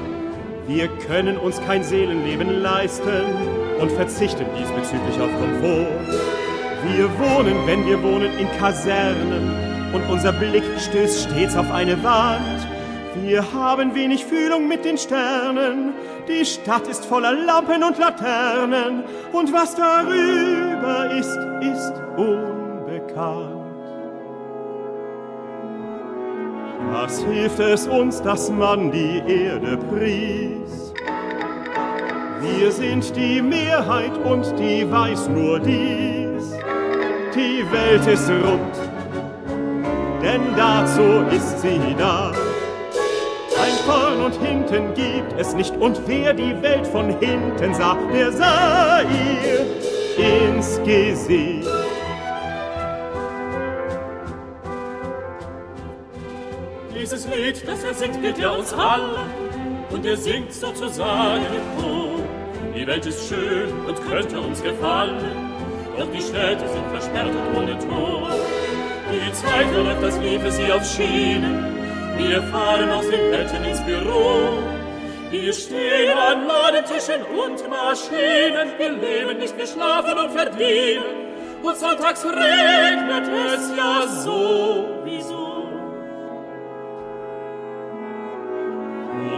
Wir 0.66 0.88
können 1.06 1.38
uns 1.38 1.60
kein 1.66 1.82
Seelenleben 1.82 2.60
leisten 2.62 3.24
und 3.80 3.90
verzichten 3.92 4.44
diesbezüglich 4.58 5.18
auf 5.18 5.30
Komfort. 5.38 5.88
Wir 6.94 7.10
wohnen, 7.18 7.66
wenn 7.66 7.86
wir 7.86 8.02
wohnen, 8.02 8.38
in 8.38 8.48
Kasernen 8.58 9.94
und 9.94 10.02
unser 10.10 10.32
Blick 10.32 10.64
stößt 10.78 11.30
stets 11.30 11.56
auf 11.56 11.70
eine 11.70 12.02
Wand. 12.02 12.66
Wir 13.24 13.42
haben 13.52 13.94
wenig 13.94 14.24
Fühlung 14.24 14.68
mit 14.68 14.84
den 14.84 14.96
Sternen, 14.96 15.94
die 16.28 16.44
Stadt 16.44 16.86
ist 16.86 17.04
voller 17.06 17.32
Lampen 17.32 17.82
und 17.82 17.98
Laternen 17.98 19.04
und 19.32 19.52
was 19.52 19.74
darüber 19.74 21.10
ist, 21.12 21.36
ist 21.62 21.92
unbekannt. 22.16 23.59
Was 26.92 27.22
hilft 27.22 27.60
es 27.60 27.86
uns, 27.86 28.20
dass 28.20 28.50
man 28.50 28.90
die 28.90 29.22
Erde 29.26 29.76
pries? 29.76 30.92
Wir 32.40 32.72
sind 32.72 33.14
die 33.14 33.40
Mehrheit 33.40 34.16
und 34.24 34.58
die 34.58 34.90
weiß 34.90 35.28
nur 35.28 35.60
dies. 35.60 36.52
Die 37.32 37.64
Welt 37.70 38.06
ist 38.08 38.28
rund, 38.28 38.76
denn 40.20 40.40
dazu 40.56 41.24
ist 41.30 41.60
sie 41.60 41.94
da. 41.96 42.32
Ein 43.62 43.76
Vorn 43.86 44.24
und 44.24 44.34
Hinten 44.44 44.92
gibt 44.94 45.38
es 45.38 45.54
nicht, 45.54 45.76
und 45.76 46.00
wer 46.06 46.34
die 46.34 46.60
Welt 46.60 46.86
von 46.88 47.10
hinten 47.20 47.72
sah, 47.72 47.96
der 48.12 48.32
sah 48.32 49.02
ihr 49.02 49.66
ins 50.18 50.80
Gesicht. 50.84 51.79
Dieses 57.00 57.26
Lied, 57.28 57.66
das 57.66 57.82
er 57.82 57.94
singt, 57.94 58.20
gilt 58.20 58.36
ja 58.36 58.50
uns 58.50 58.74
allen, 58.74 59.16
und 59.88 60.04
er 60.04 60.18
singt 60.18 60.52
sozusagen 60.52 61.46
im 61.46 61.82
Chor. 61.82 62.20
Die 62.76 62.86
Welt 62.86 63.06
ist 63.06 63.26
schön 63.26 63.72
und 63.86 64.06
könnte 64.06 64.38
uns 64.38 64.62
gefallen, 64.62 65.16
doch 65.98 66.12
die 66.12 66.20
Städte 66.20 66.68
sind 66.68 66.86
versperrt 66.90 67.30
und 67.30 67.56
ohne 67.56 67.78
Tor. 67.78 68.28
Die 69.10 69.32
Zeit 69.32 69.66
verläuft, 69.72 70.04
als 70.04 70.18
liefe 70.18 70.50
sie 70.50 70.70
auf 70.70 70.84
Schienen, 70.84 71.74
wir 72.18 72.42
fahren 72.42 72.90
aus 72.90 73.08
den 73.08 73.30
Betten 73.30 73.64
ins 73.64 73.80
Büro. 73.80 74.58
Wir 75.30 75.54
stehen 75.54 76.18
an 76.18 76.46
Ladentischen 76.46 77.22
und 77.22 77.66
Maschinen, 77.70 78.68
wir 78.76 78.90
leben 78.90 79.38
nicht, 79.38 79.56
wir 79.56 79.66
schlafen 79.66 80.18
und 80.18 80.32
verdienen. 80.32 81.04
Und 81.62 81.76
sonntags 81.78 82.26
regnet 82.26 83.26
es 83.54 83.72
ja 83.74 84.06
sowieso. 84.06 85.49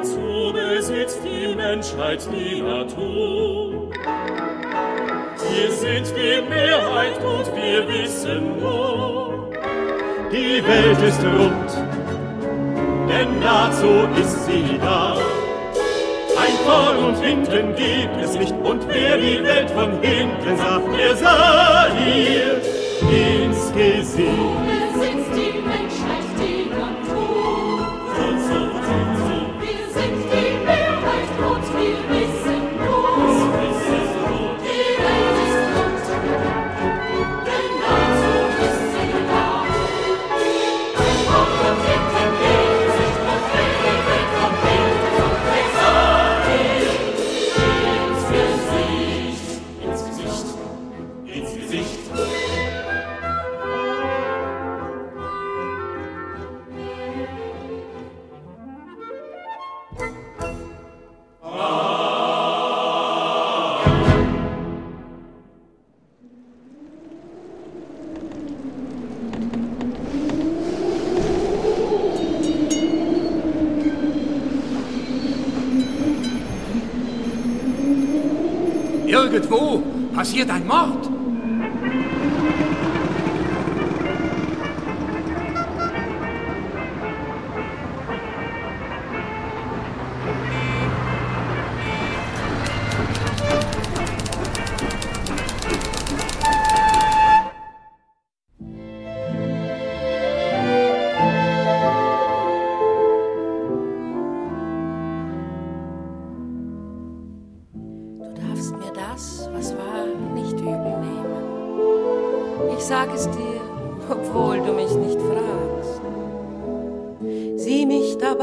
Wozu 0.02 0.52
besitzt 0.52 1.20
die 1.24 1.54
Menschheit 1.54 2.26
die 2.32 2.60
Natur? 2.60 3.88
Wir 5.48 5.70
sind 5.70 6.12
die 6.16 6.42
Mehrheit 6.48 7.22
und 7.22 7.46
wir 7.54 7.86
wissen 7.86 8.58
nur, 8.58 9.48
die 10.32 10.60
Welt 10.66 11.00
ist 11.02 11.22
rund, 11.22 11.70
denn 13.08 13.40
dazu 13.40 14.08
ist 14.20 14.44
sie 14.46 14.76
da. 14.80 15.16
Ein 16.36 16.56
Vorn 16.66 16.96
und 17.04 17.22
Hinten 17.22 17.76
gibt 17.76 18.24
es 18.24 18.36
nicht, 18.36 18.54
und 18.64 18.84
wer 18.88 19.16
die 19.18 19.44
Welt 19.44 19.70
von 19.70 20.00
hinten 20.02 20.56
sah, 20.56 20.80
der 20.98 21.16
sah 21.16 21.86
ihr 22.04 22.60
ins 23.08 23.72
Gesicht. 23.72 24.81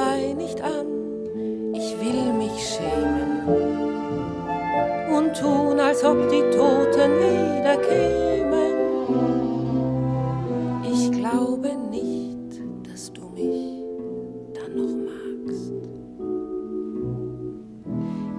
Dabei 0.10 0.34
nicht 0.34 0.62
an, 0.62 0.86
ich 1.74 1.96
will 2.00 2.34
mich 2.34 2.68
schämen. 2.68 3.44
Und 5.16 5.38
tun, 5.38 5.80
als 5.80 6.04
ob 6.04 6.30
die 6.30 6.42
Toten 6.56 7.12
wieder 7.20 7.76
kämen. 7.78 8.74
Ich 10.92 11.12
glaube 11.12 11.70
nicht, 11.92 12.62
dass 12.90 13.12
du 13.14 13.22
mich 13.36 13.84
dann 14.54 14.76
noch 14.76 14.96
magst. 15.12 15.74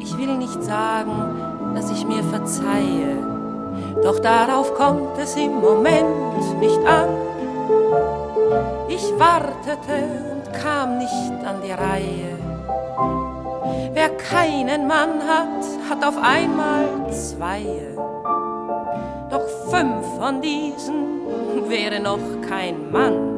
Ich 0.01 0.19
will 0.19 0.37
nicht 0.37 0.63
sagen, 0.63 1.75
dass 1.75 1.91
ich 1.91 2.07
mir 2.07 2.23
verzeihe, 2.25 3.17
doch 4.03 4.19
darauf 4.21 4.75
kommt 4.75 5.19
es 5.19 5.37
im 5.37 5.61
Moment 5.61 6.61
nicht 6.61 6.81
an. 6.87 7.09
Ich 8.89 9.13
wartete 9.19 10.30
kam 10.53 10.99
nicht 10.99 11.45
an 11.45 11.57
die 11.65 11.73
Reihe. 11.73 12.39
Wer 13.93 14.11
keinen 14.11 14.87
Mann 14.87 15.21
hat, 15.27 15.65
hat 15.89 16.05
auf 16.05 16.17
einmal 16.23 16.87
zweie. 17.11 17.97
Doch 19.31 19.47
fünf 19.71 20.07
von 20.19 20.41
diesen 20.41 21.21
wäre 21.69 22.01
noch 22.01 22.19
kein 22.49 22.91
Mann. 22.91 23.31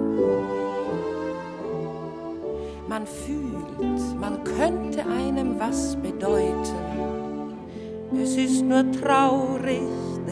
Man 2.89 3.07
fühlt, 3.07 4.21
man 4.21 4.45
könnte 4.45 5.01
einem 5.01 5.59
was 5.59 5.97
bedeuten. 5.97 6.93
Es 8.21 8.37
ist 8.37 8.63
nur 8.63 8.85
traurig, 8.93 9.83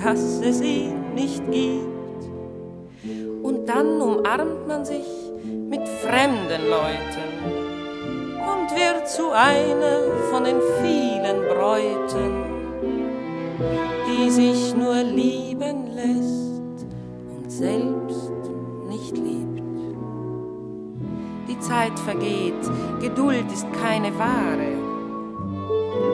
dass 0.04 0.40
es 0.40 0.60
ihn 0.60 1.14
nicht 1.14 1.42
gibt. 1.50 1.88
Und 3.42 3.66
dann 3.66 4.00
umarmt 4.00 4.68
man 4.68 4.84
sich 4.84 5.19
mit 5.44 5.86
fremden 5.88 6.68
Leuten 6.68 7.30
und 8.36 8.70
wird 8.76 9.08
zu 9.08 9.30
einer 9.30 10.00
von 10.30 10.44
den 10.44 10.60
vielen 10.82 11.42
Bräuten, 11.48 12.44
die 14.06 14.30
sich 14.30 14.74
nur 14.74 15.02
lieben 15.02 15.94
lässt 15.94 16.86
und 17.36 17.50
selbst 17.50 18.32
nicht 18.88 19.16
liebt. 19.16 19.50
Die 21.48 21.58
Zeit 21.58 21.98
vergeht, 21.98 22.54
Geduld 23.00 23.50
ist 23.52 23.66
keine 23.82 24.16
Ware. 24.18 24.80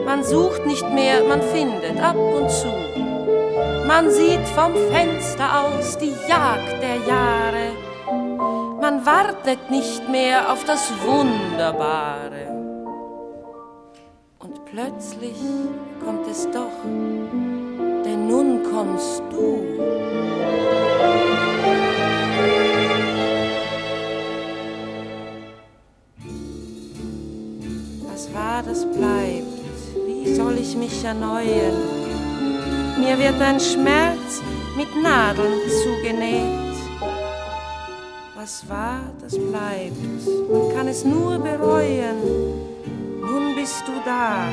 Man 0.05 0.23
sucht 0.23 0.65
nicht 0.65 0.87
mehr, 0.93 1.23
man 1.23 1.41
findet 1.41 2.01
ab 2.01 2.15
und 2.15 2.49
zu. 2.49 2.67
Man 3.87 4.09
sieht 4.11 4.45
vom 4.55 4.73
Fenster 4.91 5.63
aus 5.63 5.97
die 5.97 6.13
Jagd 6.27 6.81
der 6.81 6.97
Jahre. 7.07 7.76
Wartet 9.07 9.71
nicht 9.71 10.09
mehr 10.09 10.51
auf 10.51 10.65
das 10.65 10.91
Wunderbare. 11.01 12.45
Und 14.37 14.65
plötzlich 14.65 15.37
kommt 16.03 16.27
es 16.27 16.45
doch, 16.51 16.83
denn 18.03 18.27
nun 18.27 18.63
kommst 18.63 19.23
du. 19.31 19.63
Was 28.11 28.33
war, 28.33 28.61
das 28.61 28.85
bleibt. 28.91 29.47
Wie 30.05 30.33
soll 30.33 30.57
ich 30.57 30.75
mich 30.75 31.01
erneuern? 31.05 31.77
Mir 32.99 33.17
wird 33.17 33.39
ein 33.41 33.61
Schmerz 33.61 34.41
mit 34.75 34.89
Nadeln 35.01 35.61
zugenäht. 35.81 36.66
Was 38.47 38.69
war, 38.69 39.01
das 39.19 39.37
bleibt. 39.37 40.25
Man 40.49 40.73
kann 40.73 40.87
es 40.87 41.03
nur 41.03 41.37
bereuen. 41.37 42.15
Nun 43.19 43.53
bist 43.57 43.83
du 43.85 43.91
da, 44.05 44.45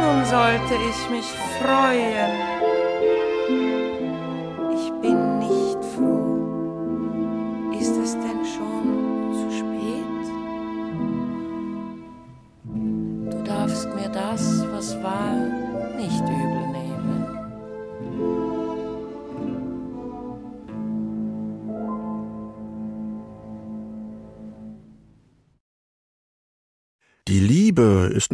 nun 0.00 0.24
sollte 0.24 0.74
ich 0.74 1.08
mich 1.08 1.26
freuen. 1.62 2.47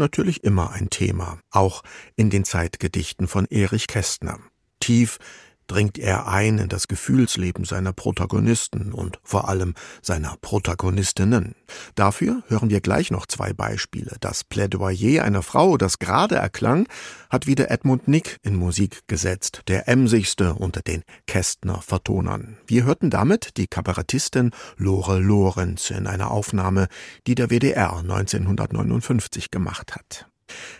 Natürlich 0.04 0.44
immer 0.44 0.70
ein 0.72 0.90
Thema, 0.90 1.38
auch 1.50 1.82
in 2.14 2.28
den 2.28 2.44
Zeitgedichten 2.44 3.26
von 3.26 3.46
Erich 3.46 3.86
Kästner. 3.86 4.38
Tief 4.78 5.18
dringt 5.66 5.98
er 5.98 6.28
ein 6.28 6.58
in 6.58 6.68
das 6.68 6.88
Gefühlsleben 6.88 7.64
seiner 7.64 7.92
Protagonisten 7.92 8.92
und 8.92 9.18
vor 9.22 9.48
allem 9.48 9.74
seiner 10.02 10.36
Protagonistinnen. 10.40 11.54
Dafür 11.94 12.42
hören 12.48 12.70
wir 12.70 12.80
gleich 12.80 13.10
noch 13.10 13.26
zwei 13.26 13.52
Beispiele. 13.52 14.16
Das 14.20 14.44
Plädoyer 14.44 15.24
einer 15.24 15.42
Frau, 15.42 15.76
das 15.76 15.98
gerade 15.98 16.36
erklang, 16.36 16.88
hat 17.30 17.46
wieder 17.46 17.70
Edmund 17.70 18.08
Nick 18.08 18.38
in 18.42 18.56
Musik 18.56 19.00
gesetzt, 19.06 19.62
der 19.68 19.88
emsigste 19.88 20.54
unter 20.54 20.82
den 20.82 21.02
Kästner 21.26 21.80
Vertonern. 21.80 22.58
Wir 22.66 22.84
hörten 22.84 23.10
damit 23.10 23.56
die 23.56 23.66
Kabarettistin 23.66 24.50
Lore 24.76 25.18
Lorenz 25.18 25.90
in 25.90 26.06
einer 26.06 26.30
Aufnahme, 26.30 26.88
die 27.26 27.34
der 27.34 27.50
WDR 27.50 27.98
1959 27.98 29.50
gemacht 29.50 29.94
hat. 29.94 30.26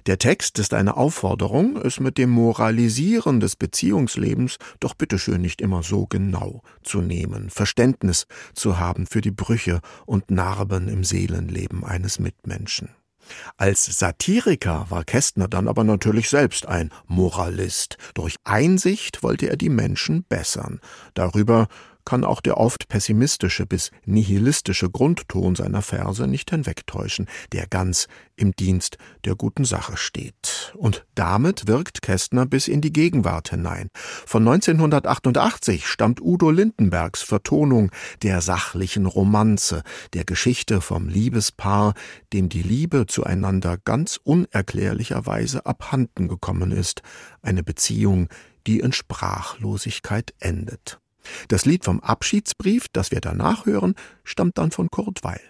Der 0.06 0.18
Text 0.18 0.58
ist 0.58 0.74
eine 0.74 0.96
Aufforderung, 0.96 1.76
es 1.76 2.00
mit 2.00 2.18
dem 2.18 2.30
Moralisieren 2.30 3.40
des 3.40 3.56
Beziehungslebens 3.56 4.58
doch 4.80 4.94
bitteschön 4.94 5.40
nicht 5.40 5.60
immer 5.60 5.82
so 5.82 6.06
genau 6.06 6.62
zu 6.82 7.00
nehmen, 7.00 7.50
Verständnis 7.50 8.26
zu 8.54 8.78
haben 8.78 9.06
für 9.06 9.20
die 9.20 9.30
Brüche 9.30 9.80
und 10.06 10.30
Narben 10.30 10.88
im 10.88 11.04
Seelenleben 11.04 11.84
eines 11.84 12.18
Mitmenschen. 12.18 12.90
Als 13.56 13.86
Satiriker 13.98 14.86
war 14.90 15.04
Kästner 15.04 15.48
dann 15.48 15.68
aber 15.68 15.84
natürlich 15.84 16.28
selbst 16.28 16.66
ein 16.66 16.90
Moralist. 17.06 17.96
Durch 18.14 18.36
Einsicht 18.44 19.22
wollte 19.22 19.48
er 19.48 19.56
die 19.56 19.70
Menschen 19.70 20.24
bessern. 20.24 20.80
Darüber 21.14 21.68
kann 22.04 22.24
auch 22.24 22.40
der 22.40 22.58
oft 22.58 22.88
pessimistische 22.88 23.66
bis 23.66 23.90
nihilistische 24.04 24.90
Grundton 24.90 25.54
seiner 25.54 25.82
Verse 25.82 26.26
nicht 26.26 26.50
hinwegtäuschen, 26.50 27.26
der 27.52 27.66
ganz 27.66 28.08
im 28.36 28.52
Dienst 28.52 28.98
der 29.24 29.36
guten 29.36 29.64
Sache 29.64 29.96
steht. 29.96 30.74
Und 30.76 31.06
damit 31.14 31.66
wirkt 31.66 32.02
Kästner 32.02 32.46
bis 32.46 32.68
in 32.68 32.80
die 32.80 32.92
Gegenwart 32.92 33.50
hinein. 33.50 33.88
Von 33.94 34.46
1988 34.46 35.86
stammt 35.86 36.20
Udo 36.20 36.50
Lindenbergs 36.50 37.22
Vertonung 37.22 37.90
der 38.22 38.40
sachlichen 38.40 39.06
Romanze, 39.06 39.82
der 40.12 40.24
Geschichte 40.24 40.80
vom 40.80 41.08
Liebespaar, 41.08 41.94
dem 42.32 42.48
die 42.48 42.62
Liebe 42.62 43.06
zueinander 43.06 43.78
ganz 43.84 44.18
unerklärlicherweise 44.22 45.66
abhanden 45.66 46.28
gekommen 46.28 46.72
ist, 46.72 47.02
eine 47.42 47.62
Beziehung, 47.62 48.28
die 48.66 48.80
in 48.80 48.92
Sprachlosigkeit 48.92 50.34
endet. 50.40 50.98
Das 51.48 51.64
Lied 51.64 51.84
vom 51.84 52.00
Abschiedsbrief, 52.00 52.86
das 52.92 53.10
wir 53.10 53.20
danach 53.20 53.66
hören, 53.66 53.94
stammt 54.24 54.58
dann 54.58 54.70
von 54.70 54.88
Kurt 54.90 55.22
Weil. 55.22 55.40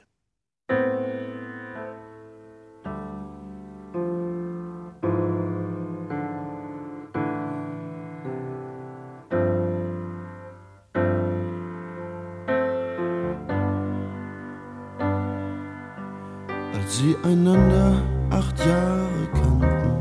Als 16.73 16.99
sie 16.99 17.17
einander 17.23 18.03
acht 18.31 18.59
Jahre 18.67 19.29
kannten, 19.33 19.95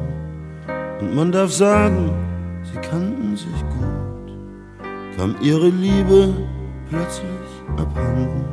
und 0.99 1.15
man 1.15 1.31
darf 1.31 1.51
sagen, 1.51 2.11
sie 2.63 2.79
kannten 2.79 3.35
sich 3.35 3.47
gut 3.47 3.72
kam 5.17 5.35
ihre 5.41 5.69
Liebe 5.69 6.33
plötzlich 6.89 7.49
abhanden, 7.77 8.45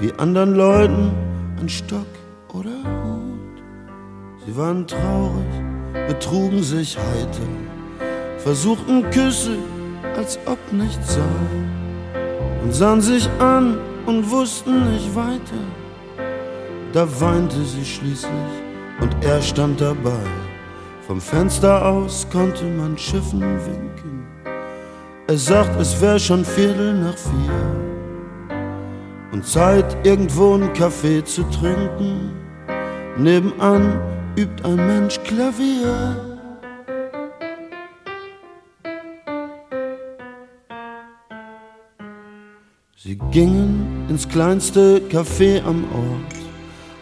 wie 0.00 0.12
anderen 0.18 0.54
Leuten 0.54 1.12
ein 1.60 1.68
Stock 1.68 2.06
oder 2.52 2.70
Hut. 2.70 3.62
Sie 4.46 4.56
waren 4.56 4.86
traurig, 4.86 5.54
betrugen 6.06 6.62
sich 6.62 6.96
heiter, 6.96 7.48
versuchten 8.38 9.08
Küsse, 9.10 9.56
als 10.16 10.38
ob 10.46 10.58
nichts 10.72 11.14
sei, 11.14 11.22
und 12.62 12.74
sahen 12.74 13.00
sich 13.00 13.28
an 13.38 13.78
und 14.06 14.30
wussten 14.30 14.92
nicht 14.92 15.14
weiter. 15.14 15.64
Da 16.92 17.08
weinte 17.20 17.60
sie 17.64 17.84
schließlich 17.84 18.54
und 19.00 19.16
er 19.24 19.42
stand 19.42 19.80
dabei. 19.80 20.24
Vom 21.06 21.20
Fenster 21.20 21.84
aus 21.84 22.26
konnte 22.30 22.64
man 22.64 22.96
Schiffen 22.96 23.40
winken. 23.40 24.13
Er 25.26 25.38
sagt, 25.38 25.80
es 25.80 25.98
wär 26.02 26.18
schon 26.18 26.44
Viertel 26.44 26.92
nach 27.00 27.16
vier 27.16 27.84
und 29.32 29.44
Zeit, 29.46 29.96
irgendwo 30.06 30.54
einen 30.54 30.70
Kaffee 30.74 31.24
zu 31.24 31.42
trinken. 31.44 32.30
Nebenan 33.16 33.98
übt 34.36 34.62
ein 34.64 34.76
Mensch 34.76 35.18
Klavier. 35.24 36.14
Sie 42.96 43.16
gingen 43.30 44.06
ins 44.10 44.28
kleinste 44.28 45.00
Café 45.10 45.64
am 45.64 45.84
Ort 45.94 46.34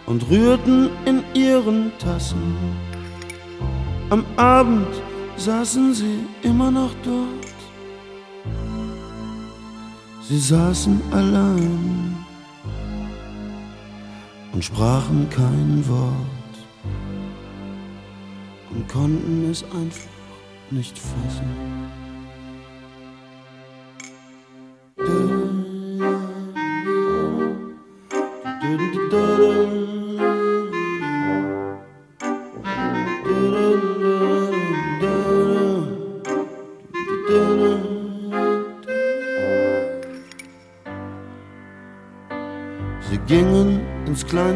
und 0.07 0.31
rührten 0.31 0.91
in 1.07 1.25
ihren 1.35 1.91
Tassen. 1.99 2.57
Am 4.11 4.25
Abend 4.37 4.89
saßen 5.37 5.93
sie 5.93 6.21
immer 6.45 6.71
noch 6.71 6.95
dort. 7.05 7.42
Sie 10.29 10.39
saßen 10.39 11.01
allein 11.11 12.17
und 14.53 14.65
sprachen 14.65 15.29
kein 15.31 15.85
Wort 15.89 16.67
und 18.71 18.89
konnten 18.89 19.51
es 19.51 19.65
einfach 19.65 20.09
nicht 20.71 20.97
fassen. 20.97 21.82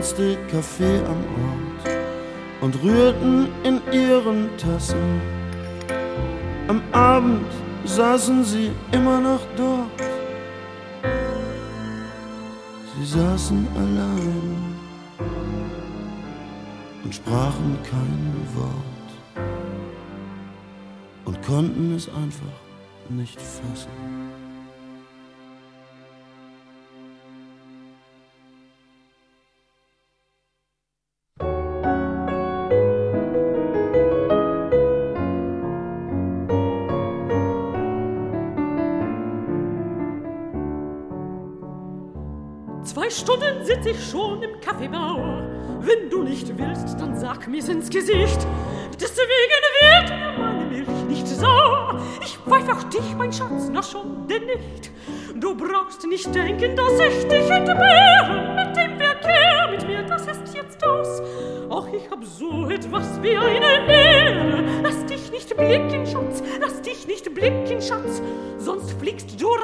Kleinste 0.07 0.39
Café 0.51 1.05
am 1.05 1.25
Ort 1.49 1.97
und 2.61 2.83
rührten 2.83 3.49
in 3.65 3.81
ihren 3.93 4.49
Tassen. 4.57 5.21
Am 6.69 6.81
Abend 6.93 7.47
saßen 7.85 8.45
sie 8.45 8.71
immer 8.93 9.21
noch 9.21 9.41
dort. 9.57 9.91
Sie 12.99 13.07
saßen 13.07 13.67
allein 13.75 14.77
und 17.05 17.15
sprachen 17.15 17.79
kein 17.83 18.35
Wort 18.55 19.11
und 21.25 21.43
konnten 21.43 21.95
es 21.95 22.09
einfach 22.09 22.57
nicht 23.09 23.41
fassen. 23.41 24.26
Sag 47.47 47.53
mir's 47.53 47.69
ins 47.69 47.89
Gesicht. 47.89 48.47
Deswegen 49.01 49.63
wird 49.81 50.11
mir 50.11 50.33
meine 50.39 50.65
Milch 50.65 51.05
nicht 51.09 51.29
sauer. 51.29 52.01
Ich 52.21 52.37
pfeif 52.39 52.69
auch 52.69 52.83
dich, 52.85 53.15
mein 53.17 53.33
Schatz, 53.33 53.69
na 53.71 53.83
schon 53.83 54.27
denn 54.27 54.47
nicht. 54.47 54.91
Du 55.37 55.55
brauchst 55.55 56.05
nicht 56.07 56.35
denken, 56.35 56.75
dass 56.75 56.93
ich 56.99 57.29
dich 57.29 57.49
entbehre. 57.51 58.55
Mit 58.57 58.77
dem 58.77 58.99
Verkehr 58.99 59.69
mit 59.71 59.87
mir, 59.87 60.03
das 60.03 60.27
ist 60.27 60.55
jetzt 60.55 60.85
aus. 60.85 61.23
Auch 61.69 61.87
ich 61.93 62.11
hab 62.11 62.25
so 62.25 62.69
etwas 62.69 63.23
wie 63.23 63.37
eine 63.37 63.87
Ehre. 63.89 64.65
Lass 64.83 65.05
dich 65.07 65.31
nicht 65.31 65.57
blicken, 65.57 66.07
Schatz, 66.07 66.43
lass 66.61 66.81
dich 66.83 67.07
nicht 67.07 67.33
blicken, 67.33 67.81
Schatz, 67.81 68.23
sonst 68.59 68.93
fliegst 68.99 69.41
du 69.41 69.55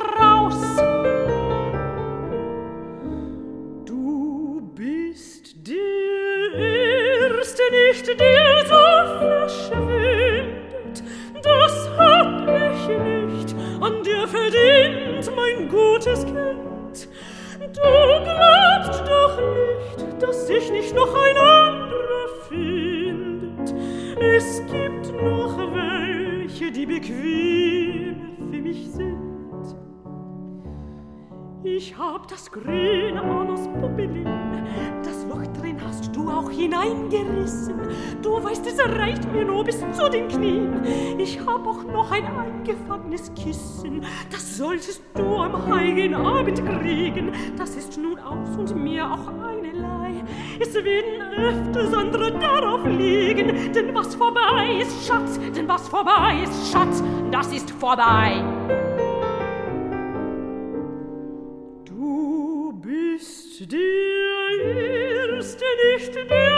hab 41.53 41.67
auch 41.67 41.85
noch 41.85 42.11
ein 42.11 42.25
eingefangenes 42.25 43.31
Kissen, 43.35 44.05
das 44.31 44.57
solltest 44.57 45.03
du 45.15 45.37
am 45.37 45.67
heiligen 45.67 46.15
Abend 46.15 46.65
kriegen. 46.65 47.33
Das 47.57 47.77
ist 47.77 47.99
nun 47.99 48.19
aus 48.19 48.57
und 48.57 48.75
mir 48.83 49.05
auch 49.05 49.29
einerlei. 49.29 50.25
Es 50.59 50.75
werden 50.75 51.21
öfters 51.37 51.93
andere 51.93 52.33
darauf 52.33 52.85
liegen, 52.87 53.73
denn 53.73 53.95
was 53.95 54.15
vorbei 54.15 54.79
ist, 54.81 55.07
Schatz, 55.07 55.39
denn 55.55 55.69
was 55.69 55.89
vorbei 55.89 56.39
ist, 56.43 56.73
Schatz, 56.73 57.03
das 57.31 57.53
ist 57.53 57.71
vorbei. 57.71 58.43
Du 61.85 62.73
bist 62.81 63.71
der 63.71 65.37
Erste 65.37 65.65
nicht, 65.95 66.15
der 66.31 66.52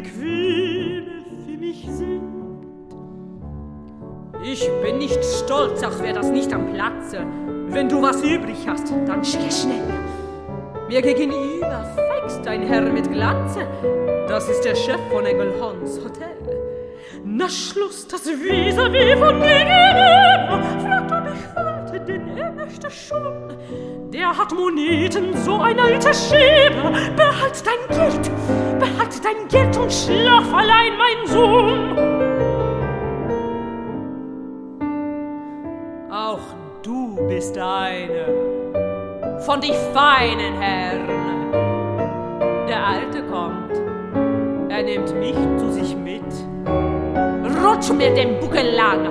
welche, 0.00 0.12
die 0.12 1.06
bequem 1.06 1.06
für 1.46 1.56
mich 1.58 1.86
sind. 1.90 2.22
Ich 4.42 4.68
bin 4.82 4.98
nicht 4.98 5.22
stolz, 5.24 5.82
auch 5.82 6.02
wär 6.02 6.14
das 6.14 6.30
nicht 6.30 6.52
am 6.52 6.72
Platze. 6.72 7.26
Wenn 7.68 7.88
du 7.88 8.02
was 8.02 8.22
übrig 8.22 8.66
hast, 8.66 8.92
dann 9.06 9.24
schick 9.24 9.52
schnell. 9.52 9.82
Mir 10.88 11.02
gegenüber 11.02 11.84
feigst 11.94 12.46
ein 12.46 12.62
Herr 12.62 12.80
mit 12.80 13.10
Glanze. 13.12 13.66
Das 14.28 14.48
ist 14.48 14.64
der 14.64 14.74
Chef 14.74 15.00
von 15.10 15.26
Engelhorns 15.26 16.00
Hotel. 16.02 16.28
Na 17.24 17.48
Schluss, 17.48 18.08
das 18.08 18.26
Vis-a-vis 18.26 19.18
von 19.18 19.40
gegenüber. 19.40 20.62
Fragt, 20.82 21.12
ob 21.12 21.34
ich 21.34 21.56
wollte, 21.56 22.00
denn 22.06 22.36
er 22.36 22.50
möchte 22.52 22.90
schon. 22.90 23.52
Der 24.12 24.36
hat 24.36 24.52
Moneten, 24.52 25.36
so 25.36 25.60
ein 25.60 25.78
alter 25.78 26.14
Schäber. 26.14 26.92
Behalt 27.14 27.62
dein 27.64 27.96
Geld, 27.96 28.30
behalt 28.80 29.24
dein 29.24 29.46
Geld 29.48 29.76
und 29.76 29.92
schlaf 29.92 30.52
allein, 30.52 30.92
mein 30.96 31.26
Sohn. 31.26 31.98
Auch 36.10 36.40
du 36.82 37.16
bist 37.28 37.56
eine 37.58 38.26
von 39.40 39.60
die 39.60 39.74
feinen 39.92 40.54
Herren. 40.60 41.52
Der 42.68 42.86
Alte 42.86 43.22
kommt, 43.24 43.72
er 44.70 44.82
nimmt 44.82 45.14
mich 45.18 45.36
zu 45.58 45.72
sich 45.72 45.96
mit, 45.96 46.22
rutsch 47.62 47.92
mir 47.92 48.14
den 48.14 48.40
Buckel 48.40 48.74
lang 48.74 49.06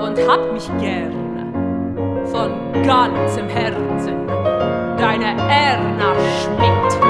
und 0.00 0.18
hab 0.28 0.52
mich 0.52 0.68
gern 0.80 1.28
von 2.26 2.52
ganzem 2.84 3.48
Herzen. 3.48 4.26
Deine 4.96 5.36
Erna 5.50 6.14
Schmidt. 6.40 7.07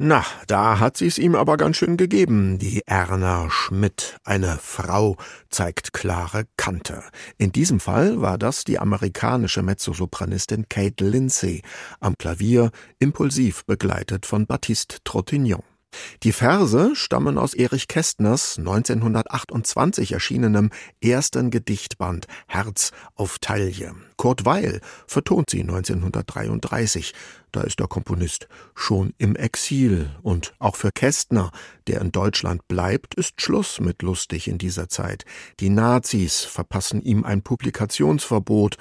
Na, 0.00 0.24
da 0.46 0.78
hat 0.78 0.96
sie's 0.96 1.18
ihm 1.18 1.34
aber 1.34 1.56
ganz 1.56 1.76
schön 1.76 1.96
gegeben, 1.96 2.60
die 2.60 2.82
Erna 2.86 3.50
Schmidt. 3.50 4.16
Eine 4.22 4.56
Frau 4.62 5.16
zeigt 5.50 5.92
klare 5.92 6.44
Kante. 6.56 7.02
In 7.36 7.50
diesem 7.50 7.80
Fall 7.80 8.20
war 8.20 8.38
das 8.38 8.62
die 8.62 8.78
amerikanische 8.78 9.64
Mezzosopranistin 9.64 10.68
Kate 10.68 11.04
Lindsay, 11.04 11.62
am 11.98 12.14
Klavier 12.16 12.70
impulsiv 13.00 13.64
begleitet 13.64 14.24
von 14.24 14.46
Baptiste 14.46 14.98
Trottignon. 15.02 15.64
Die 16.22 16.32
Verse 16.32 16.96
stammen 16.96 17.38
aus 17.38 17.54
Erich 17.54 17.88
Kästners 17.88 18.58
1928 18.58 20.12
erschienenem 20.12 20.70
ersten 21.02 21.50
Gedichtband 21.50 22.26
Herz 22.46 22.90
auf 23.14 23.38
Taille. 23.38 23.94
Kurt 24.16 24.44
Weil 24.44 24.80
vertont 25.06 25.50
sie 25.50 25.60
1933. 25.60 27.14
Da 27.52 27.62
ist 27.62 27.78
der 27.78 27.86
Komponist 27.86 28.48
schon 28.74 29.14
im 29.16 29.36
Exil. 29.36 30.10
Und 30.22 30.54
auch 30.58 30.76
für 30.76 30.90
Kästner, 30.90 31.52
der 31.86 32.00
in 32.00 32.12
Deutschland 32.12 32.66
bleibt, 32.68 33.14
ist 33.14 33.40
Schluss 33.40 33.80
mit 33.80 34.02
lustig 34.02 34.48
in 34.48 34.58
dieser 34.58 34.88
Zeit. 34.88 35.24
Die 35.60 35.70
Nazis 35.70 36.42
verpassen 36.42 37.00
ihm 37.00 37.24
ein 37.24 37.42
Publikationsverbot. 37.42 38.76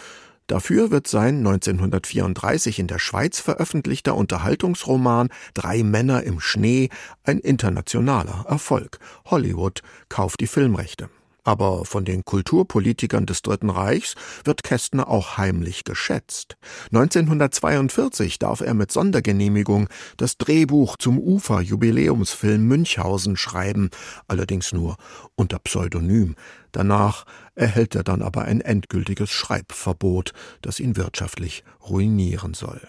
Dafür 0.48 0.92
wird 0.92 1.08
sein 1.08 1.40
1934 1.40 2.80
in 2.80 2.88
der 2.88 3.00
Schweiz 3.00 3.40
veröffentlichter 3.42 4.16
Unterhaltungsroman 4.16 5.30
Drei 5.54 5.84
Männer 5.84 6.24
im 6.24 6.40
Schnee 6.40 6.90
ein 7.24 7.40
internationaler 7.40 8.46
Erfolg. 8.48 9.00
Hollywood 9.26 9.82
kauft 10.08 10.40
die 10.40 10.48
Filmrechte. 10.48 11.10
Aber 11.48 11.86
von 11.86 12.04
den 12.04 12.26
Kulturpolitikern 12.26 13.26
des 13.26 13.42
Dritten 13.42 13.70
Reichs 13.70 14.16
wird 14.44 14.64
Kästner 14.64 15.08
auch 15.08 15.38
heimlich 15.38 15.86
geschätzt. 15.86 16.58
1942 16.92 18.38
darf 18.38 18.60
er 18.60 18.74
mit 18.74 18.92
Sondergenehmigung 18.92 19.88
das 20.18 20.38
Drehbuch 20.38 20.98
zum 20.98 21.18
Ufer-Jubiläumsfilm 21.18 22.68
Münchhausen 22.68 23.38
schreiben, 23.38 23.92
allerdings 24.28 24.74
nur 24.74 24.98
unter 25.36 25.60
Pseudonym. 25.60 26.36
Danach 26.74 27.24
erhält 27.56 27.96
er 27.96 28.04
dann 28.04 28.22
aber 28.22 28.42
ein 28.42 28.60
endgültiges 28.60 29.30
Schreibverbot, 29.30 30.34
das 30.62 30.82
ihn 30.82 30.98
wirtschaftlich 30.98 31.64
ruinieren 31.82 32.56
soll. 32.56 32.82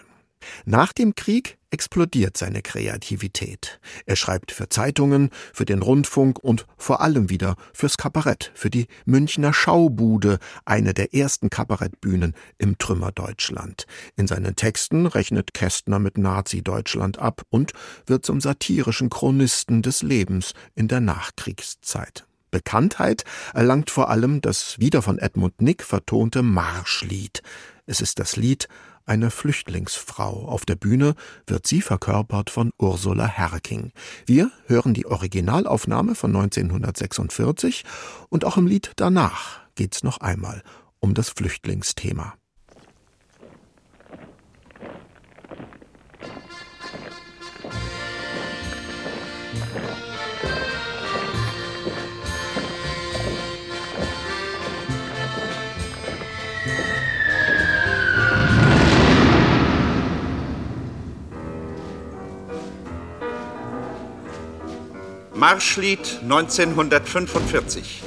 Nach 0.65 0.93
dem 0.93 1.15
Krieg 1.15 1.57
explodiert 1.71 2.37
seine 2.37 2.61
Kreativität. 2.61 3.79
Er 4.05 4.15
schreibt 4.15 4.51
für 4.51 4.69
Zeitungen, 4.69 5.29
für 5.53 5.65
den 5.65 5.81
Rundfunk 5.81 6.39
und 6.39 6.65
vor 6.77 7.01
allem 7.01 7.29
wieder 7.29 7.55
fürs 7.73 7.97
Kabarett, 7.97 8.51
für 8.55 8.69
die 8.69 8.87
Münchner 9.05 9.53
Schaubude, 9.53 10.39
eine 10.65 10.93
der 10.93 11.13
ersten 11.13 11.49
Kabarettbühnen 11.49 12.33
im 12.57 12.77
Trümmerdeutschland. 12.77 13.85
In 14.15 14.27
seinen 14.27 14.55
Texten 14.55 15.05
rechnet 15.05 15.53
Kästner 15.53 15.99
mit 15.99 16.17
Nazi-Deutschland 16.17 17.19
ab 17.19 17.43
und 17.49 17.73
wird 18.05 18.25
zum 18.25 18.41
satirischen 18.41 19.09
Chronisten 19.09 19.81
des 19.81 20.01
Lebens 20.01 20.53
in 20.75 20.87
der 20.87 21.01
Nachkriegszeit. 21.01 22.25
Bekanntheit 22.51 23.25
erlangt 23.53 23.91
vor 23.91 24.09
allem 24.09 24.41
das 24.41 24.79
wieder 24.79 25.03
von 25.03 25.19
Edmund 25.19 25.61
Nick 25.61 25.83
vertonte 25.83 26.41
Marschlied. 26.41 27.43
Es 27.85 28.01
ist 28.01 28.19
das 28.19 28.35
Lied 28.35 28.67
eine 29.09 29.31
Flüchtlingsfrau. 29.31 30.45
Auf 30.47 30.65
der 30.65 30.75
Bühne 30.75 31.15
wird 31.47 31.67
sie 31.67 31.81
verkörpert 31.81 32.49
von 32.49 32.71
Ursula 32.77 33.27
Herking. 33.27 33.91
Wir 34.25 34.51
hören 34.67 34.93
die 34.93 35.07
Originalaufnahme 35.07 36.15
von 36.15 36.35
1946 36.35 37.83
und 38.29 38.45
auch 38.45 38.57
im 38.57 38.67
Lied 38.67 38.91
danach 38.95 39.61
geht's 39.75 40.03
noch 40.03 40.19
einmal 40.19 40.63
um 40.99 41.13
das 41.13 41.29
Flüchtlingsthema. 41.29 42.38
Marschlied 65.39 66.19
1945. 66.21 68.03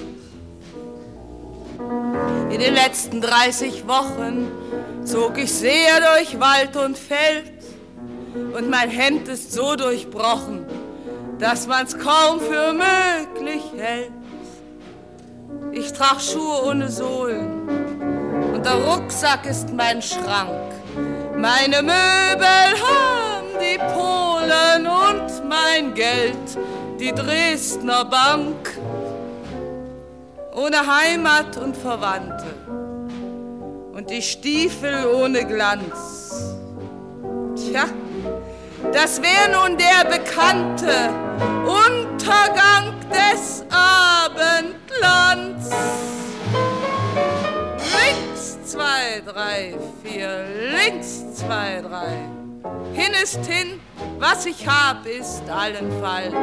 In 2.50 2.60
den 2.60 2.74
letzten 2.74 3.22
30 3.22 3.88
Wochen 3.88 4.50
zog 5.02 5.38
ich 5.38 5.50
sehr 5.50 5.98
durch 6.00 6.38
Wald 6.38 6.76
und 6.76 6.98
Feld 6.98 7.54
und 8.54 8.68
mein 8.68 8.90
Hemd 8.90 9.28
ist 9.28 9.50
so 9.50 9.76
durchbrochen, 9.76 10.66
dass 11.38 11.66
man's 11.66 11.96
kaum 11.98 12.38
für 12.38 12.74
möglich 12.74 13.62
hält. 13.78 14.12
Ich 15.72 15.90
trag 15.94 16.20
Schuhe 16.20 16.66
ohne 16.66 16.90
Sohlen 16.90 17.66
und 18.52 18.66
der 18.66 18.74
Rucksack 18.74 19.46
ist 19.46 19.72
mein 19.72 20.02
Schrank. 20.02 20.50
Meine 21.34 21.80
Möbel 21.80 22.76
haben 22.76 23.46
die 23.58 23.78
Polen 23.78 24.86
und 24.86 25.48
mein 25.48 25.94
Geld, 25.94 26.58
die 26.98 27.12
Dresdner 27.12 28.04
Bank. 28.04 28.78
Ohne 30.54 30.86
Heimat 30.86 31.56
und 31.56 31.74
Verwandte 31.76 32.54
und 33.94 34.10
die 34.10 34.22
Stiefel 34.22 35.06
ohne 35.06 35.46
Glanz. 35.46 36.56
Tja, 37.56 37.84
das 38.92 39.22
wäre 39.22 39.50
nun 39.52 39.78
der 39.78 40.04
bekannte 40.10 41.08
Untergang 41.64 42.92
des 43.10 43.64
Abendlands. 43.70 45.70
Links 47.78 48.58
zwei, 48.64 49.22
drei, 49.24 49.78
vier, 50.02 50.44
links 50.72 51.36
zwei, 51.36 51.80
drei. 51.80 52.41
Hin 52.92 53.12
ist 53.22 53.44
hin, 53.46 53.80
was 54.18 54.46
ich 54.46 54.66
hab, 54.66 55.04
ist 55.06 55.42
allenfalls. 55.48 56.34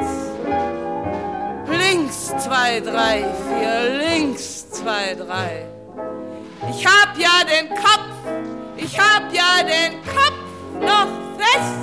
Links 1.69 2.27
zwei, 2.43 2.79
drei, 2.81 3.25
vier, 3.47 3.97
links 3.97 4.69
zwei, 4.71 5.15
drei. 5.15 5.65
Ich 6.69 6.85
hab 6.85 7.17
ja 7.17 7.43
den 7.45 7.69
Kopf, 7.69 8.11
ich 8.75 8.99
hab 8.99 9.31
ja 9.33 9.63
den 9.63 10.01
Kopf 10.03 10.39
noch 10.81 11.07
fest 11.37 11.79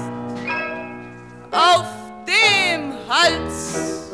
auf 1.50 1.86
dem 2.26 2.92
Hals. 3.08 4.12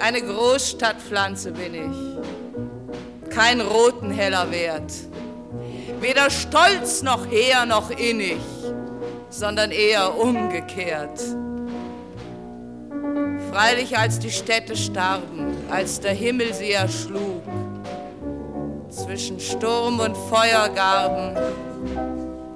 Eine 0.00 0.22
Großstadtpflanze 0.22 1.52
bin 1.52 1.74
ich, 1.74 2.37
kein 3.38 3.60
roten 3.60 4.10
heller 4.10 4.50
Wert, 4.50 4.92
weder 6.00 6.28
stolz 6.28 7.02
noch 7.02 7.24
hehr 7.30 7.66
noch 7.66 7.88
innig, 7.90 8.40
sondern 9.30 9.70
eher 9.70 10.18
umgekehrt. 10.18 11.20
Freilich 13.52 13.96
als 13.96 14.18
die 14.18 14.32
Städte 14.32 14.76
starben, 14.76 15.56
als 15.70 16.00
der 16.00 16.14
Himmel 16.14 16.52
sie 16.52 16.72
erschlug, 16.72 17.44
zwischen 18.88 19.38
Sturm 19.38 20.00
und 20.00 20.16
Feuergarben, 20.16 21.36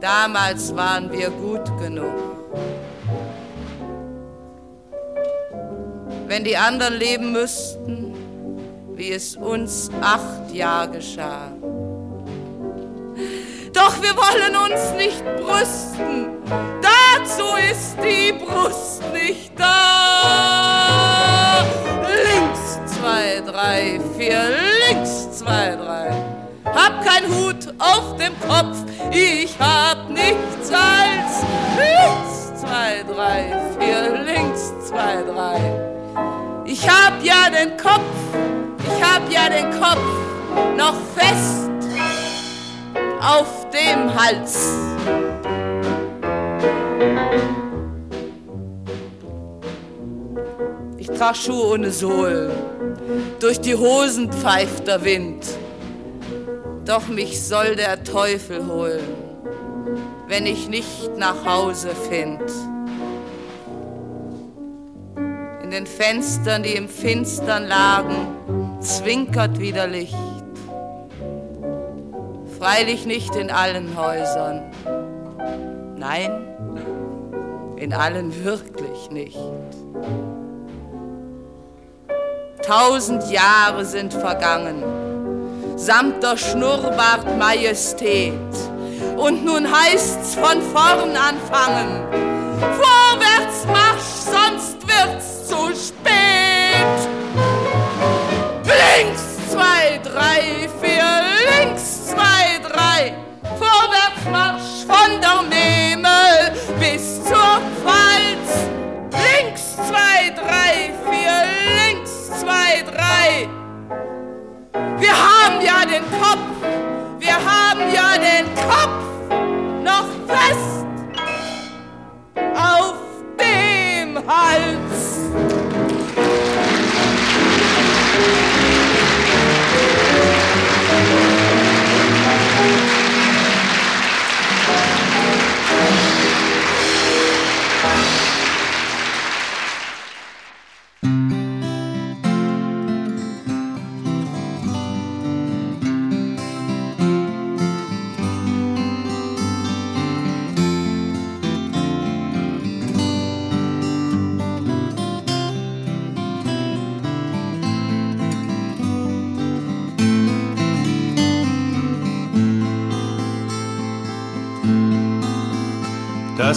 damals 0.00 0.74
waren 0.74 1.12
wir 1.12 1.30
gut 1.30 1.78
genug. 1.78 2.12
Wenn 6.26 6.42
die 6.42 6.56
anderen 6.56 6.94
leben 6.94 7.30
müssten, 7.30 8.11
wie 9.02 9.10
es 9.10 9.36
uns 9.36 9.90
acht 10.00 10.52
Jahre 10.52 10.90
geschah. 10.92 11.50
Doch 13.72 14.00
wir 14.00 14.14
wollen 14.16 14.54
uns 14.64 14.92
nicht 14.96 15.24
brüsten, 15.38 16.28
dazu 16.80 17.56
ist 17.68 17.96
die 18.00 18.32
Brust 18.32 19.02
nicht 19.12 19.58
da. 19.58 20.44
Links 22.28 22.78
zwei, 22.94 23.42
drei, 23.44 24.00
vier, 24.16 24.40
links 24.88 25.38
zwei, 25.38 25.74
drei. 25.74 26.12
Hab 26.64 27.04
kein 27.04 27.26
Hut 27.26 27.74
auf 27.80 28.16
dem 28.18 28.38
Kopf, 28.48 28.84
ich 29.10 29.58
hab 29.58 30.08
nichts 30.10 30.70
als 30.70 31.42
links 31.76 32.52
zwei, 32.60 33.02
drei, 33.12 33.60
vier, 33.80 34.22
links 34.22 34.72
zwei, 34.86 35.22
drei. 35.24 35.91
Ich 36.72 36.88
hab 36.88 37.22
ja 37.22 37.50
den 37.50 37.76
Kopf, 37.76 38.00
ich 38.78 39.04
hab 39.04 39.30
ja 39.30 39.50
den 39.50 39.78
Kopf 39.78 40.00
noch 40.74 40.94
fest 41.14 41.68
auf 43.20 43.68
dem 43.68 44.14
Hals. 44.14 44.70
Ich 50.96 51.10
trag 51.10 51.36
Schuhe 51.36 51.74
ohne 51.74 51.90
Sohlen, 51.90 52.50
durch 53.38 53.60
die 53.60 53.74
Hosen 53.74 54.32
pfeift 54.32 54.86
der 54.86 55.04
Wind. 55.04 55.44
Doch 56.86 57.06
mich 57.06 57.42
soll 57.42 57.76
der 57.76 58.02
Teufel 58.02 58.66
holen, 58.66 59.14
wenn 60.26 60.46
ich 60.46 60.68
nicht 60.68 61.18
nach 61.18 61.44
Hause 61.44 61.90
find. 62.08 62.40
Den 65.72 65.86
Fenstern, 65.86 66.62
die 66.62 66.76
im 66.76 66.88
Finstern 66.88 67.66
lagen, 67.66 68.78
zwinkert 68.80 69.58
wieder 69.58 69.86
Licht 69.88 70.14
freilich 72.62 73.06
nicht 73.06 73.34
in 73.34 73.50
allen 73.50 73.96
Häusern. 73.96 74.62
Nein, 75.96 76.30
in 77.74 77.92
allen 77.92 78.44
wirklich 78.44 79.10
nicht. 79.10 79.36
Tausend 82.64 83.28
Jahre 83.32 83.84
sind 83.84 84.14
vergangen, 84.14 84.80
samt 85.74 86.22
der 86.22 86.36
Schnurrbart 86.36 87.36
Majestät. 87.36 88.32
Und 89.16 89.44
nun 89.44 89.66
heißt's 89.66 90.36
von 90.36 90.62
vorn 90.62 91.16
anfangen. 91.16 92.06
Vorwärts 92.60 93.66
marsch, 93.66 94.12
sonst 94.30 94.76
wird's 94.86 95.31
zu 95.52 95.68
spät. 95.76 96.98
Links, 98.64 99.22
zwei, 99.50 100.00
drei, 100.02 100.66
vier, 100.80 101.10
links, 101.50 102.06
zwei, 102.06 102.58
drei. 102.66 103.14
Vorwärts 103.58 104.24
marsch 104.30 104.86
von 104.86 105.20
der 105.20 105.42
Memel 105.42 106.52
bis 106.80 107.22
zur 107.24 107.60
Pfalz. 107.82 108.48
Links, 109.12 109.76
zwei, 109.76 110.30
drei, 110.30 110.94
vier, 111.10 111.44
links, 111.84 112.30
zwei, 112.40 112.82
drei. 112.90 113.61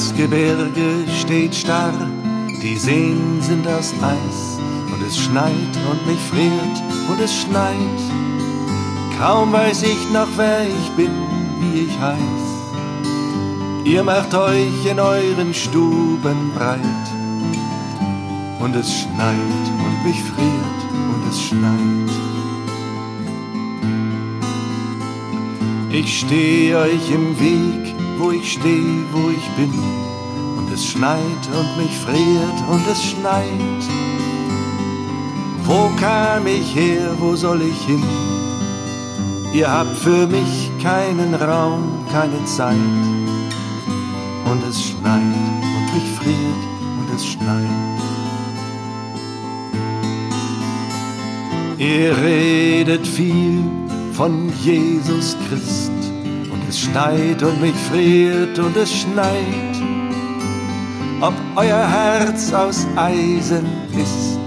Das 0.05 0.15
Gebirge 0.15 1.03
steht 1.19 1.55
starr, 1.55 1.91
die 2.61 2.77
Seen 2.77 3.41
sind 3.41 3.67
aus 3.67 3.91
Eis 4.03 4.59
und 4.93 5.01
es 5.03 5.17
schneit 5.17 5.73
und 5.89 6.05
mich 6.05 6.19
friert 6.29 6.83
und 7.09 7.19
es 7.19 7.33
schneit. 7.33 8.01
Kaum 9.17 9.51
weiß 9.51 9.81
ich 9.81 10.11
noch, 10.13 10.27
wer 10.35 10.61
ich 10.67 10.89
bin, 10.91 11.09
wie 11.59 11.85
ich 11.85 11.99
heiß. 11.99 12.19
Ihr 13.83 14.03
macht 14.03 14.31
euch 14.35 14.85
in 14.85 14.99
euren 14.99 15.51
Stuben 15.55 16.51
breit 16.53 16.79
und 18.59 18.75
es 18.75 18.99
schneit 19.01 19.65
und 19.87 20.03
mich 20.05 20.21
friert 20.21 20.81
und 20.93 21.27
es 21.27 21.41
schneit. 21.41 22.11
Ich 25.89 26.19
stehe 26.19 26.77
euch 26.77 27.09
im 27.11 27.39
Weg, 27.39 27.94
wo 28.17 28.31
ich 28.31 28.53
stehe, 28.53 29.03
wo 29.11 29.29
ich 29.29 29.47
bin. 29.57 29.73
Und 30.57 30.71
es 30.73 30.85
schneit 30.85 31.43
und 31.57 31.77
mich 31.77 31.95
friert 31.97 32.69
und 32.69 32.87
es 32.87 33.03
schneit. 33.03 33.83
Wo 35.63 35.89
kam 35.99 36.47
ich 36.47 36.75
her, 36.75 37.11
wo 37.19 37.35
soll 37.35 37.61
ich 37.61 37.81
hin? 37.85 38.03
Ihr 39.53 39.71
habt 39.71 39.95
für 39.97 40.27
mich 40.27 40.71
keinen 40.81 41.33
Raum, 41.33 42.05
keine 42.11 42.43
Zeit. 42.45 42.75
Und 44.45 44.63
es 44.69 44.89
schneit 44.89 45.21
und 45.77 45.93
mich 45.93 46.09
friert 46.19 46.63
und 46.99 47.15
es 47.15 47.25
schneit. 47.25 47.69
Ihr 51.77 52.15
redet 52.17 53.05
viel 53.05 53.63
von 54.13 54.51
Jesus 54.63 55.35
Christ 55.49 55.94
es 55.94 55.94
schneit 56.85 57.41
und 57.43 57.61
mich 57.61 57.75
friert 57.89 58.57
und 58.59 58.75
es 58.77 58.91
schneit, 58.93 59.75
ob 61.21 61.33
euer 61.55 61.87
Herz 61.87 62.53
aus 62.53 62.85
Eisen 62.95 63.65
ist. 63.97 64.39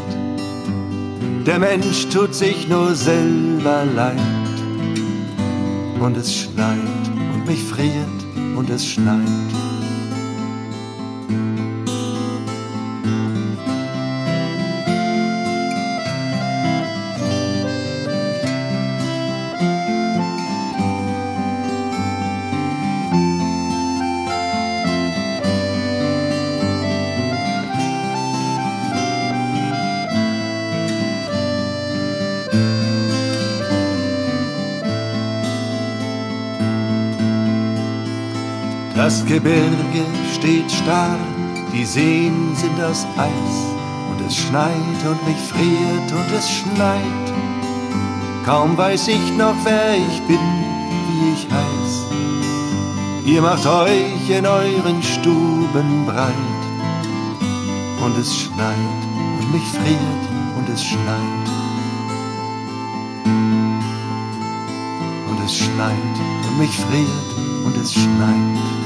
Der 1.46 1.58
Mensch 1.58 2.08
tut 2.08 2.34
sich 2.34 2.68
nur 2.68 2.94
selber 2.94 3.84
leid 3.94 4.18
und 6.00 6.16
es 6.16 6.34
schneit 6.34 7.04
und 7.34 7.46
mich 7.46 7.62
friert 7.62 8.24
und 8.56 8.70
es 8.70 8.86
schneit. 8.86 9.67
Das 39.18 39.26
Gebirge 39.26 40.06
steht 40.32 40.70
starr, 40.70 41.18
die 41.72 41.84
Seen 41.84 42.54
sind 42.54 42.80
aus 42.80 43.04
Eis 43.16 43.56
und 44.08 44.24
es 44.24 44.36
schneit 44.36 45.00
und 45.10 45.26
mich 45.26 45.36
friert 45.38 46.12
und 46.12 46.36
es 46.38 46.48
schneit. 46.48 47.26
Kaum 48.44 48.78
weiß 48.78 49.08
ich 49.08 49.32
noch, 49.36 49.56
wer 49.64 49.96
ich 49.96 50.22
bin, 50.28 50.38
wie 51.08 51.32
ich 51.32 51.48
heiß. 51.50 52.06
Ihr 53.24 53.42
macht 53.42 53.66
euch 53.66 54.30
in 54.30 54.46
euren 54.46 55.02
Stuben 55.02 56.06
breit 56.06 56.32
und 58.04 58.16
es 58.18 58.32
schneit 58.32 59.02
und 59.40 59.52
mich 59.52 59.66
friert 59.66 60.24
und 60.56 60.68
es 60.68 60.84
schneit. 60.84 61.48
Und 65.28 65.44
es 65.44 65.56
schneit 65.56 66.16
und 66.48 66.58
mich 66.60 66.76
friert 66.76 67.64
und 67.64 67.76
es 67.76 67.92
schneit. 67.92 68.77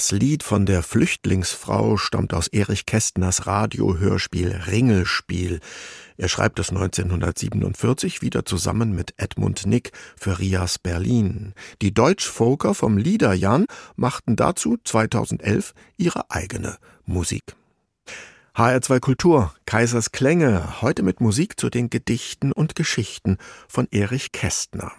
Das 0.00 0.12
Lied 0.12 0.42
von 0.42 0.64
der 0.64 0.82
Flüchtlingsfrau 0.82 1.98
stammt 1.98 2.32
aus 2.32 2.48
Erich 2.48 2.86
Kästners 2.86 3.46
Radiohörspiel 3.46 4.50
Ringelspiel. 4.66 5.60
Er 6.16 6.28
schreibt 6.30 6.58
es 6.58 6.70
1947 6.70 8.22
wieder 8.22 8.46
zusammen 8.46 8.94
mit 8.94 9.12
Edmund 9.18 9.66
Nick 9.66 9.92
für 10.16 10.38
Rias 10.38 10.78
Berlin. 10.78 11.52
Die 11.82 11.92
Deutschfolker 11.92 12.74
vom 12.74 12.96
Liederjan 12.96 13.66
machten 13.94 14.36
dazu 14.36 14.78
2011 14.82 15.74
ihre 15.98 16.30
eigene 16.30 16.78
Musik. 17.04 17.54
HR2 18.54 19.00
Kultur, 19.00 19.54
Kaisers 19.66 20.12
Klänge, 20.12 20.80
heute 20.80 21.02
mit 21.02 21.20
Musik 21.20 21.60
zu 21.60 21.68
den 21.68 21.90
Gedichten 21.90 22.52
und 22.52 22.74
Geschichten 22.74 23.36
von 23.68 23.86
Erich 23.90 24.32
Kästner. 24.32 24.92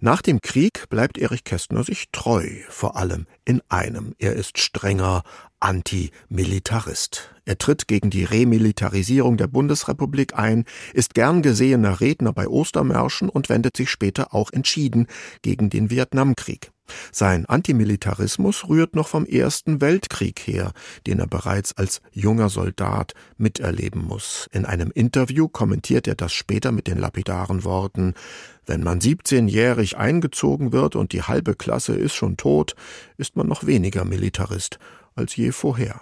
Nach 0.00 0.22
dem 0.22 0.40
Krieg 0.40 0.88
bleibt 0.88 1.18
Erich 1.18 1.44
Kästner 1.44 1.82
sich 1.82 2.06
treu, 2.12 2.46
vor 2.68 2.96
allem 2.96 3.26
in 3.44 3.62
einem. 3.68 4.14
Er 4.18 4.34
ist 4.34 4.58
strenger 4.58 5.22
Antimilitarist. 5.60 7.34
Er 7.44 7.58
tritt 7.58 7.88
gegen 7.88 8.10
die 8.10 8.24
Remilitarisierung 8.24 9.36
der 9.36 9.46
Bundesrepublik 9.46 10.34
ein, 10.34 10.64
ist 10.92 11.14
gern 11.14 11.42
gesehener 11.42 12.00
Redner 12.00 12.32
bei 12.32 12.46
Ostermärschen 12.46 13.28
und 13.28 13.48
wendet 13.48 13.76
sich 13.76 13.90
später 13.90 14.34
auch 14.34 14.52
entschieden 14.52 15.06
gegen 15.42 15.70
den 15.70 15.90
Vietnamkrieg. 15.90 16.72
Sein 17.12 17.46
Antimilitarismus 17.46 18.68
rührt 18.68 18.94
noch 18.94 19.08
vom 19.08 19.26
Ersten 19.26 19.80
Weltkrieg 19.80 20.40
her, 20.40 20.72
den 21.06 21.18
er 21.18 21.26
bereits 21.26 21.76
als 21.76 22.00
junger 22.12 22.48
Soldat 22.48 23.14
miterleben 23.38 24.04
muss. 24.04 24.48
In 24.52 24.64
einem 24.64 24.90
Interview 24.90 25.48
kommentiert 25.48 26.06
er 26.06 26.14
das 26.14 26.32
später 26.32 26.72
mit 26.72 26.86
den 26.86 26.98
lapidaren 26.98 27.64
Worten 27.64 28.14
Wenn 28.66 28.82
man 28.82 29.00
17-jährig 29.00 29.96
eingezogen 29.96 30.72
wird 30.72 30.96
und 30.96 31.12
die 31.12 31.22
halbe 31.22 31.54
Klasse 31.54 31.94
ist 31.94 32.14
schon 32.14 32.36
tot, 32.36 32.74
ist 33.16 33.36
man 33.36 33.46
noch 33.46 33.66
weniger 33.66 34.04
Militarist 34.04 34.78
als 35.14 35.36
je 35.36 35.52
vorher. 35.52 36.00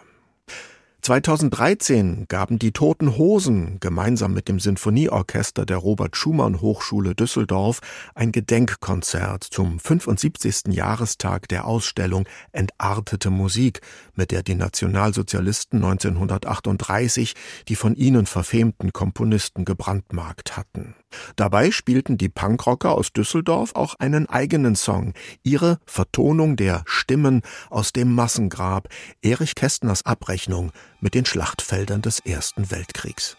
2013 1.04 2.28
gaben 2.28 2.58
die 2.58 2.72
Toten 2.72 3.18
Hosen 3.18 3.78
gemeinsam 3.78 4.32
mit 4.32 4.48
dem 4.48 4.58
Sinfonieorchester 4.58 5.66
der 5.66 5.76
Robert 5.76 6.16
Schumann 6.16 6.62
Hochschule 6.62 7.14
Düsseldorf 7.14 7.80
ein 8.14 8.32
Gedenkkonzert 8.32 9.44
zum 9.44 9.78
75. 9.78 10.68
Jahrestag 10.68 11.46
der 11.48 11.66
Ausstellung 11.66 12.26
Entartete 12.52 13.28
Musik, 13.28 13.82
mit 14.14 14.30
der 14.30 14.42
die 14.42 14.54
Nationalsozialisten 14.54 15.84
1938 15.84 17.34
die 17.68 17.76
von 17.76 17.96
ihnen 17.96 18.24
verfemten 18.24 18.94
Komponisten 18.94 19.66
gebrandmarkt 19.66 20.56
hatten. 20.56 20.94
Dabei 21.36 21.70
spielten 21.70 22.16
die 22.16 22.30
Punkrocker 22.30 22.92
aus 22.92 23.12
Düsseldorf 23.12 23.74
auch 23.74 23.94
einen 23.96 24.26
eigenen 24.26 24.74
Song, 24.74 25.12
ihre 25.42 25.78
Vertonung 25.84 26.56
der 26.56 26.82
Stimmen 26.86 27.42
aus 27.68 27.92
dem 27.92 28.14
Massengrab, 28.14 28.88
Erich 29.20 29.54
Kästners 29.54 30.06
Abrechnung 30.06 30.72
mit 31.04 31.14
den 31.14 31.26
Schlachtfeldern 31.26 32.00
des 32.00 32.18
Ersten 32.20 32.70
Weltkriegs. 32.70 33.36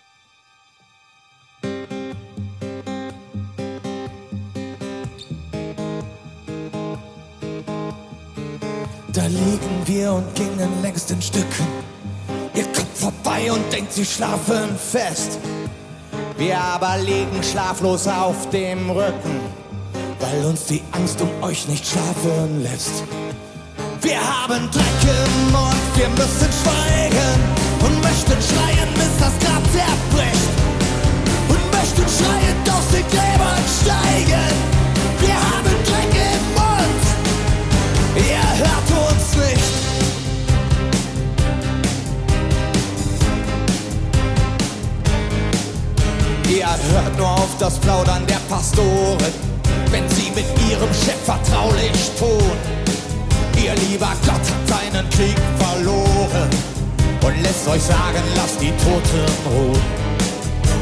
Da 9.11 9.25
liegen 9.25 9.81
wir 9.85 10.13
und 10.13 10.35
gingen 10.35 10.81
längst 10.83 11.09
in 11.09 11.19
Stücken. 11.19 11.67
Ihr 12.53 12.65
kommt 12.65 12.95
vorbei 12.95 13.51
und 13.51 13.73
denkt, 13.73 13.93
sie 13.93 14.05
schlafen 14.05 14.77
fest. 14.77 15.39
Wir 16.37 16.59
aber 16.59 16.99
liegen 16.99 17.41
schlaflos 17.41 18.07
auf 18.07 18.47
dem 18.51 18.91
Rücken, 18.91 19.39
weil 20.19 20.45
uns 20.45 20.65
die 20.65 20.83
Angst 20.91 21.19
um 21.19 21.41
euch 21.41 21.67
nicht 21.67 21.87
schlafen 21.87 22.61
lässt. 22.61 23.03
Wir 24.05 24.19
haben 24.21 24.69
Dreck 24.69 25.01
im 25.01 25.51
Mund, 25.51 25.73
wir 25.95 26.09
müssen 26.09 26.47
schweigen 26.61 27.39
und 27.83 27.99
möchten 28.03 28.39
schreien, 28.39 28.93
bis 28.93 29.17
das 29.19 29.33
Grab 29.39 29.63
zerbricht. 29.73 30.49
Und 31.49 31.71
möchten 31.73 32.05
schreien, 32.05 32.55
aus 32.69 32.87
den 32.93 33.03
Gräbern 33.09 33.63
steigen. 33.81 34.53
Wir 35.19 35.33
haben 35.33 35.75
Dreck 35.89 36.13
im 36.13 36.43
Mund, 36.53 37.03
ihr 38.15 38.45
hört 38.61 38.89
uns 39.09 39.25
nicht. 39.37 39.73
Ihr 46.55 46.69
hört 46.93 47.17
nur 47.17 47.31
auf 47.31 47.57
das 47.57 47.79
Plaudern 47.79 48.27
der 48.27 48.39
Pastoren, 48.55 49.33
wenn 49.89 50.07
sie 50.09 50.29
mit 50.35 50.45
ihrem 50.69 50.93
Chef 50.93 51.25
vertraulich 51.25 52.11
tun. 52.19 52.74
Ihr 53.63 53.73
lieber 53.75 54.11
Gott 54.25 54.33
hat 54.33 54.67
seinen 54.67 55.09
Krieg 55.09 55.37
verloren 55.57 56.49
und 57.21 57.41
lässt 57.41 57.67
euch 57.67 57.81
sagen, 57.81 58.23
lasst 58.35 58.61
die 58.61 58.71
Toten 58.83 59.25
ruhen. 59.49 59.81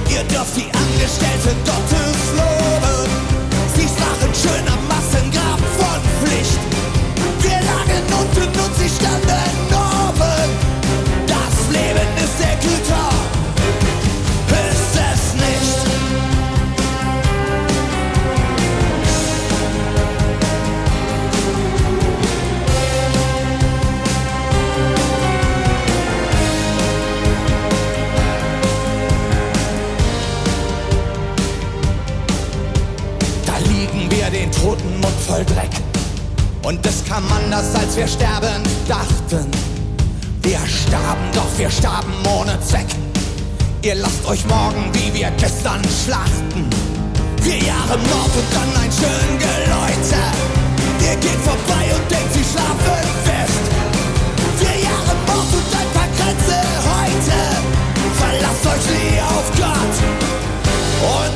Ihr 0.10 0.24
dürft 0.26 0.56
die 0.56 0.70
Angestellten 0.72 1.58
Gottes 1.66 2.20
loben. 2.38 3.10
Sie 3.76 3.88
sprachen 3.88 4.32
schön 4.34 4.66
am 4.68 4.88
Massengrab 4.88 5.60
von 5.80 6.00
Pflicht. 6.20 6.60
Wir 7.42 7.60
lagen 7.70 8.04
unten 8.20 8.60
und 8.60 8.76
sie 8.78 8.90
standen 8.90 9.33
voll 35.34 35.46
Dreck. 35.46 35.72
Und 36.62 36.86
es 36.86 37.04
kam 37.06 37.24
anders, 37.32 37.74
als 37.76 37.96
wir 37.98 38.08
sterben 38.08 38.62
dachten. 38.88 39.50
Wir 40.44 40.60
starben, 40.68 41.26
doch 41.34 41.52
wir 41.58 41.70
starben 41.70 42.14
ohne 42.38 42.60
Zweck. 42.62 42.86
Ihr 43.82 43.96
lasst 43.96 44.24
euch 44.26 44.46
morgen, 44.46 44.84
wie 44.94 45.14
wir 45.14 45.32
gestern 45.38 45.82
schlachten. 46.04 46.70
Vier 47.42 47.58
Jahre 47.58 47.98
Mord 48.10 48.34
und 48.40 48.50
dann 48.58 48.72
ein 48.84 48.92
schön 48.92 49.32
Geläute. 49.46 50.22
Ihr 51.08 51.16
geht 51.26 51.42
vorbei 51.50 51.86
und 51.96 52.06
denkt, 52.12 52.32
sie 52.34 52.46
schlafen 52.52 53.06
fest. 53.28 53.64
Vier 54.60 54.78
Jahre 54.88 55.14
Mord 55.28 55.52
und 55.60 55.70
ein 55.82 55.90
paar 55.96 56.12
Grenze 56.18 56.58
heute. 56.94 57.40
Verlasst 58.22 58.66
euch 58.74 58.86
nie 58.96 59.20
auf 59.34 59.48
Gott. 59.58 59.96
Und 61.18 61.33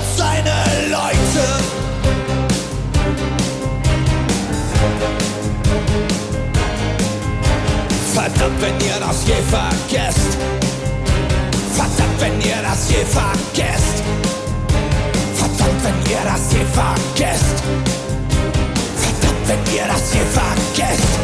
vergesst. 9.47 10.37
Verdammt, 11.73 12.21
wenn 12.21 12.41
ihr 12.41 12.61
das 12.61 12.91
je 12.91 13.03
vergesst. 13.05 14.03
Verdammt, 15.33 15.83
wenn 15.83 16.11
ihr 16.11 16.23
das 16.23 16.53
je 16.53 16.65
vergesst. 16.65 17.63
Verdammt, 18.95 19.47
wenn 19.47 19.75
ihr 19.75 19.87
das 19.87 20.13
je 20.13 20.21
vergesst. 20.39 21.19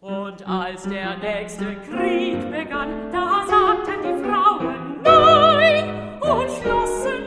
Und 0.00 0.48
als 0.48 0.82
der 0.84 1.16
nächste 1.18 1.76
Krieg 1.86 2.50
begann, 2.50 2.90
da 3.12 3.44
sagten 3.46 4.00
die 4.02 4.28
Frauen 4.28 5.00
Nein 5.02 6.20
und 6.20 6.50
schlossen 6.60 7.23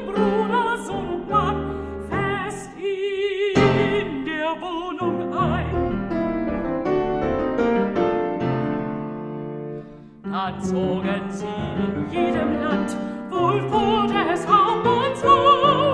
Dann 10.38 10.62
zogen 10.62 11.32
sie 11.32 11.46
in 11.48 12.12
jedem 12.12 12.62
Land. 12.62 12.96
Wohl 13.32 13.60
vor 13.72 14.06
des 14.06 14.48
Hauptmanns 14.48 15.24
und 15.24 15.87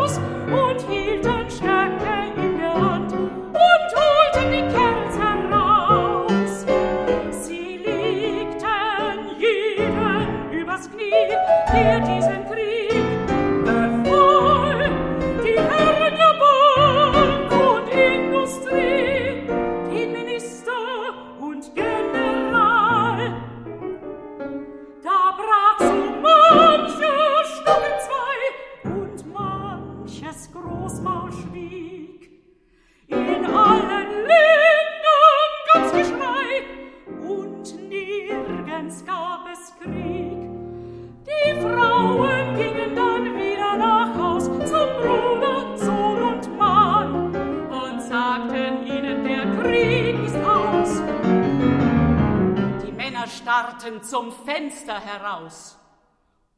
Heraus 55.44 55.78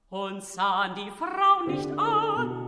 und 0.09 0.43
sahen 0.43 0.95
die 0.95 1.11
Frau 1.11 1.63
nicht 1.67 1.89
an. 1.97 2.64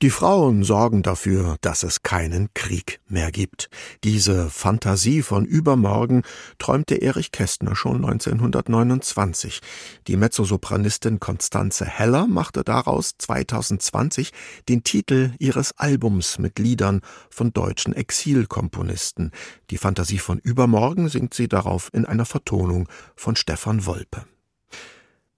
Die 0.00 0.10
Frauen 0.10 0.62
sorgen 0.62 1.02
dafür, 1.02 1.56
dass 1.60 1.82
es 1.82 2.04
keinen 2.04 2.54
Krieg 2.54 3.00
mehr 3.08 3.32
gibt. 3.32 3.68
Diese 4.04 4.48
Fantasie 4.48 5.22
von 5.22 5.44
übermorgen 5.44 6.22
träumte 6.60 7.02
Erich 7.02 7.32
Kästner 7.32 7.74
schon 7.74 8.04
1929. 8.04 9.60
Die 10.06 10.16
Mezzosopranistin 10.16 11.18
Constanze 11.18 11.84
Heller 11.84 12.28
machte 12.28 12.62
daraus 12.62 13.14
2020 13.18 14.30
den 14.68 14.84
Titel 14.84 15.32
ihres 15.40 15.76
Albums 15.76 16.38
mit 16.38 16.60
Liedern 16.60 17.00
von 17.28 17.52
deutschen 17.52 17.92
Exilkomponisten. 17.92 19.32
Die 19.70 19.78
Fantasie 19.78 20.18
von 20.18 20.38
übermorgen 20.38 21.08
singt 21.08 21.34
sie 21.34 21.48
darauf 21.48 21.90
in 21.92 22.04
einer 22.04 22.24
Vertonung 22.24 22.88
von 23.16 23.34
Stefan 23.34 23.84
Wolpe. 23.84 24.26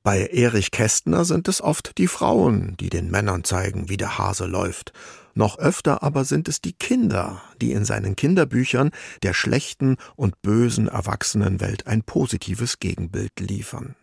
Bei 0.03 0.29
Erich 0.29 0.71
Kästner 0.71 1.27
sind 1.27 1.47
es 1.47 1.61
oft 1.61 1.99
die 1.99 2.07
Frauen, 2.07 2.75
die 2.81 2.89
den 2.89 3.11
Männern 3.11 3.45
zeigen, 3.45 3.91
wie 3.91 3.99
der 3.99 4.17
Hase 4.17 4.47
läuft. 4.47 4.95
Noch 5.35 5.59
öfter 5.59 6.03
aber 6.03 6.25
sind 6.25 6.49
es 6.49 6.63
die 6.63 6.73
Kinder, 6.73 7.43
die 7.61 7.73
in 7.73 7.85
seinen 7.85 8.17
Kinderbüchern 8.17 8.93
der 9.23 9.35
schlechten 9.35 9.99
und 10.17 10.41
bösen 10.41 10.89
Erwachsenenwelt 10.89 11.87
ein 11.87 12.03
positives 12.03 12.79
Gegenbild 12.79 13.39
liefern. 13.39 13.95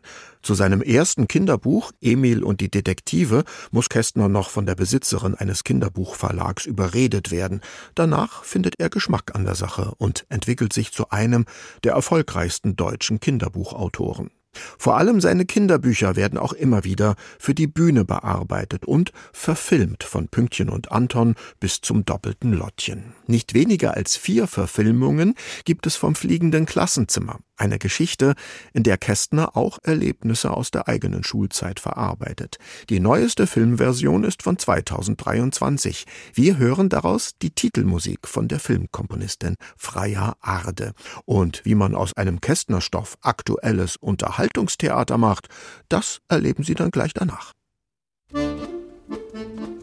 Zu 0.44 0.54
seinem 0.54 0.84
ersten 0.84 1.28
Kinderbuch 1.28 1.92
Emil 2.00 2.44
und 2.44 2.62
die 2.62 2.70
Detektive 2.70 3.44
muss 3.72 3.90
Kästner 3.90 4.30
noch 4.30 4.52
von 4.52 4.68
der 4.68 4.76
Besitzerin 4.76 5.34
eines 5.34 5.64
Kinderbuchverlags 5.64 6.68
überredet 6.68 7.32
werden. 7.32 7.62
Danach 7.96 8.44
findet 8.44 8.76
er 8.80 8.92
Geschmack 8.92 9.34
an 9.34 9.46
der 9.46 9.56
Sache 9.56 9.94
und 9.98 10.28
entwickelt 10.30 10.74
sich 10.74 10.92
zu 10.92 11.10
einem 11.10 11.46
der 11.84 11.94
erfolgreichsten 11.94 12.76
deutschen 12.76 13.20
Kinderbuchautoren. 13.20 14.30
Vor 14.78 14.98
allem 14.98 15.22
seine 15.22 15.46
Kinderbücher 15.46 16.16
werden 16.16 16.38
auch 16.38 16.54
immer 16.54 16.84
wieder 16.84 17.16
für 17.40 17.54
die 17.54 17.68
Bühne 17.68 18.06
bearbeitet 18.06 18.86
und 18.86 19.12
verfilmt 19.34 20.04
von 20.04 20.28
Pünktchen 20.28 20.70
und 20.70 20.92
Anton 20.92 21.36
bis 21.60 21.82
zum 21.82 22.06
doppelten 22.06 22.54
Lottchen. 22.54 23.14
Nicht 23.28 23.54
weniger 23.54 23.96
als 23.96 24.16
vier 24.16 24.48
Verfilmungen 24.48 25.36
gibt 25.66 25.88
es 25.88 25.96
vom 25.96 26.16
fliegenden 26.16 26.66
Klassenzimmer, 26.66 27.40
eine 27.58 27.80
Geschichte, 27.80 28.36
in 28.74 28.84
der 28.84 28.98
Kästner 28.98 29.58
auch 29.58 29.80
Erlebnisse 29.84 30.52
aus 30.52 30.72
der 30.72 30.88
eigenen 30.88 31.24
Schulzeit 31.24 31.80
verarbeitet. 31.80 32.58
Die 32.90 33.00
neueste 33.00 33.48
Filmversion 33.48 34.24
ist 34.24 34.44
von 34.44 34.58
2023. 34.58 36.06
Wir 36.34 36.58
hören 36.58 36.90
daraus 36.90 37.34
die 37.42 37.52
Titelmusik 37.52 38.28
von 38.28 38.48
der 38.48 38.60
Filmkomponistin 38.60 39.56
Freya 39.76 40.36
Arde. 40.42 40.94
Und 41.26 41.64
wie 41.66 41.76
man 41.76 41.96
aus 41.96 42.14
einem 42.16 42.42
Kästnerstoff 42.42 43.18
aktuelles 43.22 43.98
Unterhaltungstheater 43.98 45.18
macht, 45.18 45.50
das 45.90 46.20
erleben 46.30 46.64
Sie 46.64 46.76
dann 46.76 46.92
gleich 46.92 47.14
danach. 47.14 47.54
Ich 48.34 49.77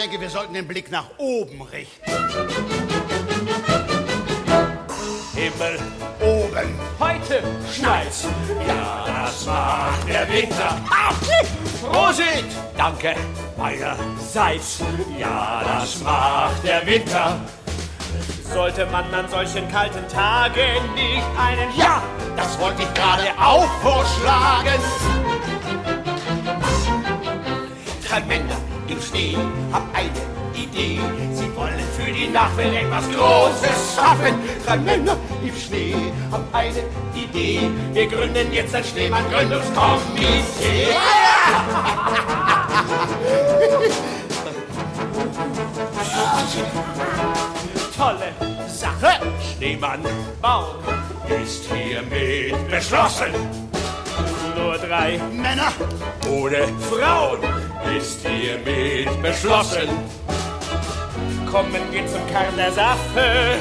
denke, 0.00 0.18
wir 0.18 0.30
sollten 0.30 0.54
den 0.54 0.66
Blick 0.66 0.90
nach 0.90 1.04
oben 1.18 1.60
richten. 1.60 2.10
Himmel 5.34 5.78
oben. 6.20 6.80
Heute 6.98 7.42
schneit's. 7.70 8.26
Ja, 8.66 9.04
das 9.06 9.44
macht 9.44 10.08
der 10.08 10.26
Winter. 10.32 10.80
Prosit! 11.82 12.46
Danke 12.78 13.14
meinerseits. 13.58 14.80
Ja, 15.18 15.62
das 15.64 16.00
macht 16.00 16.64
der 16.64 16.86
Winter. 16.86 17.38
Sollte 18.54 18.86
man 18.86 19.12
an 19.12 19.28
solchen 19.28 19.70
kalten 19.70 20.08
Tagen 20.08 20.94
nicht 20.94 21.24
einen 21.38 21.76
Ja, 21.76 22.02
das 22.36 22.58
wollte 22.58 22.82
ich 22.82 22.94
gerade 22.94 23.28
auch 23.38 23.68
vorschlagen. 23.82 24.80
Drei 28.08 28.20
Männer 28.20 28.59
im 28.90 29.00
Schnee, 29.00 29.38
hab 29.72 29.82
eine 29.94 30.10
Idee. 30.54 31.00
Sie 31.32 31.56
wollen 31.56 31.80
für 31.96 32.12
die 32.12 32.28
Nachwelt 32.28 32.74
etwas 32.74 33.08
Großes 33.10 33.96
schaffen. 33.96 34.34
Drei 34.66 34.76
Männer 34.76 35.16
im 35.42 35.56
Schnee, 35.56 36.12
hab 36.30 36.42
eine 36.52 36.84
Idee. 37.14 37.70
Wir 37.92 38.06
gründen 38.06 38.52
jetzt 38.52 38.74
ein 38.74 38.84
Schneemann-Gründungskomitee. 38.84 40.88
tolle 48.00 48.32
Sache. 48.66 49.20
Schneemann 49.56 50.00
bauen 50.40 50.78
ist 51.42 51.64
hiermit 51.70 52.70
beschlossen. 52.70 53.32
Nur 54.56 54.78
drei 54.78 55.20
Männer 55.32 55.72
ohne 56.28 56.66
Frauen 56.90 57.40
ist 57.96 58.26
hiermit 58.26 59.22
beschlossen. 59.22 59.88
Kommen 61.50 61.82
wir 61.90 62.06
zum 62.06 62.26
Kern 62.28 62.56
der 62.56 62.72
Sache. 62.72 63.58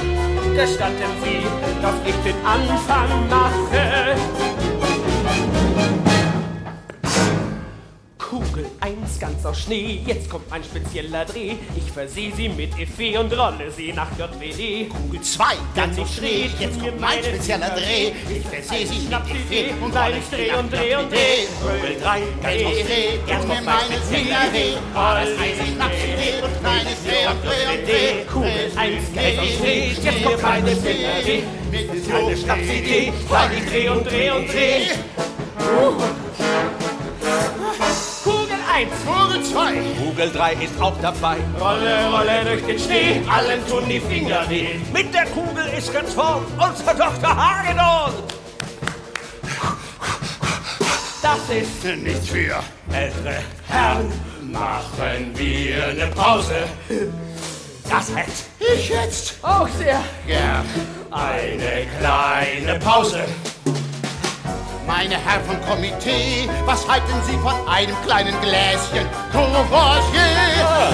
Gestatten 0.56 1.12
Sie, 1.24 1.46
dass 1.82 1.96
ich 2.06 2.16
den 2.24 2.46
Anfang 2.46 3.28
mache. 3.30 4.59
Kugel 8.30 8.68
1 8.82 9.20
ganz 9.20 9.44
aus 9.44 9.62
Schnee, 9.62 10.02
jetzt 10.06 10.30
kommt 10.30 10.54
ein 10.54 10.64
spezieller 10.64 11.26
Dreh. 11.26 11.56
Ich 11.76 11.92
verseh 11.92 12.32
sie 12.36 12.48
mit 12.48 12.78
Effet 12.78 13.18
und 13.18 13.36
rolle 13.36 13.72
sie 13.76 13.92
nach 13.92 14.08
JWD. 14.20 14.88
Kugel 14.88 15.20
2 15.20 15.46
ganz 15.76 15.98
aus 15.98 16.14
Schnee, 16.14 16.48
jetzt 16.60 16.80
kommt 16.80 17.02
mein 17.02 17.24
spezieller 17.24 17.72
Dreh. 17.72 18.12
Ich 18.30 18.46
verseh 18.46 18.86
sie 18.86 19.08
mit 19.08 19.14
Effet 19.14 19.74
und 19.82 19.96
rolle 19.96 20.22
dreh 20.30 20.54
und 20.54 20.72
dreh 20.72 20.96
und 20.96 21.12
dreh. 21.12 21.48
Kugel 21.60 22.00
3 22.00 22.22
ganz 22.44 22.64
aus 22.66 22.78
Schnee, 22.78 23.20
jetzt 23.26 23.48
kommt 23.48 23.66
meine 23.66 23.98
Finger 24.12 24.54
weh. 24.54 24.74
Das 24.94 25.40
heißt, 25.40 25.62
ich 25.66 25.76
sie 25.98 26.14
weh 26.22 26.44
und 26.44 26.60
kleines 26.62 27.04
Dreh 27.04 27.26
und 27.26 27.42
Dreh 27.44 27.66
und 27.74 27.88
Dreh. 27.88 28.26
Kugel 28.32 28.72
1 28.76 29.14
ganz 29.16 29.40
aus 29.40 29.58
Schnee, 29.58 29.92
jetzt 30.04 30.24
kommt 30.24 30.42
meine 30.44 30.76
Finger 30.76 31.26
weh. 31.26 31.42
Keine 32.08 32.38
Schnapsidee, 32.38 33.12
weil 33.28 33.54
ich 33.58 33.66
dreh 33.66 33.90
und 33.90 34.06
dreh 34.06 34.30
und 34.30 34.48
dreh. 34.48 36.29
Kugel 38.80 38.88
1. 38.88 38.90
Kugel 39.06 39.44
2. 39.44 39.74
Kugel 39.98 40.32
3 40.32 40.54
ist 40.54 40.82
auch 40.82 40.96
dabei. 41.02 41.38
Rolle, 41.60 42.10
rolle 42.10 42.46
durch 42.46 42.66
den 42.66 42.80
Schnee, 42.80 43.22
allen 43.30 43.68
tun 43.68 43.84
die 43.90 44.00
Finger 44.00 44.50
weh. 44.50 44.80
Mit 44.94 45.14
der 45.14 45.26
Kugel 45.26 45.66
ist 45.78 45.94
ganz 45.94 46.14
vorn 46.14 46.46
unser 46.54 46.94
Dr. 46.94 47.36
Hagedorn. 47.36 48.14
Das 51.22 51.40
ist 51.50 51.84
nichts 52.04 52.30
für 52.30 52.64
ältere 52.94 53.44
Herren. 53.68 54.12
Machen 54.50 55.32
wir 55.36 55.88
eine 55.88 56.08
Pause. 56.08 56.56
Das 57.90 58.16
hätte 58.16 58.32
ich 58.60 58.90
jetzt 58.90 59.36
auch 59.42 59.68
sehr 59.78 60.02
gern. 60.26 60.66
eine 61.12 61.86
kleine 62.00 62.80
Pause. 62.80 63.26
Meine 65.00 65.16
Herren 65.16 65.46
vom 65.46 65.62
Komitee, 65.62 66.50
was 66.66 66.86
halten 66.86 67.08
Sie 67.26 67.38
von 67.38 67.54
einem 67.70 67.96
kleinen 68.06 68.36
Gläschen 68.42 69.08
Courvoisier? 69.32 70.92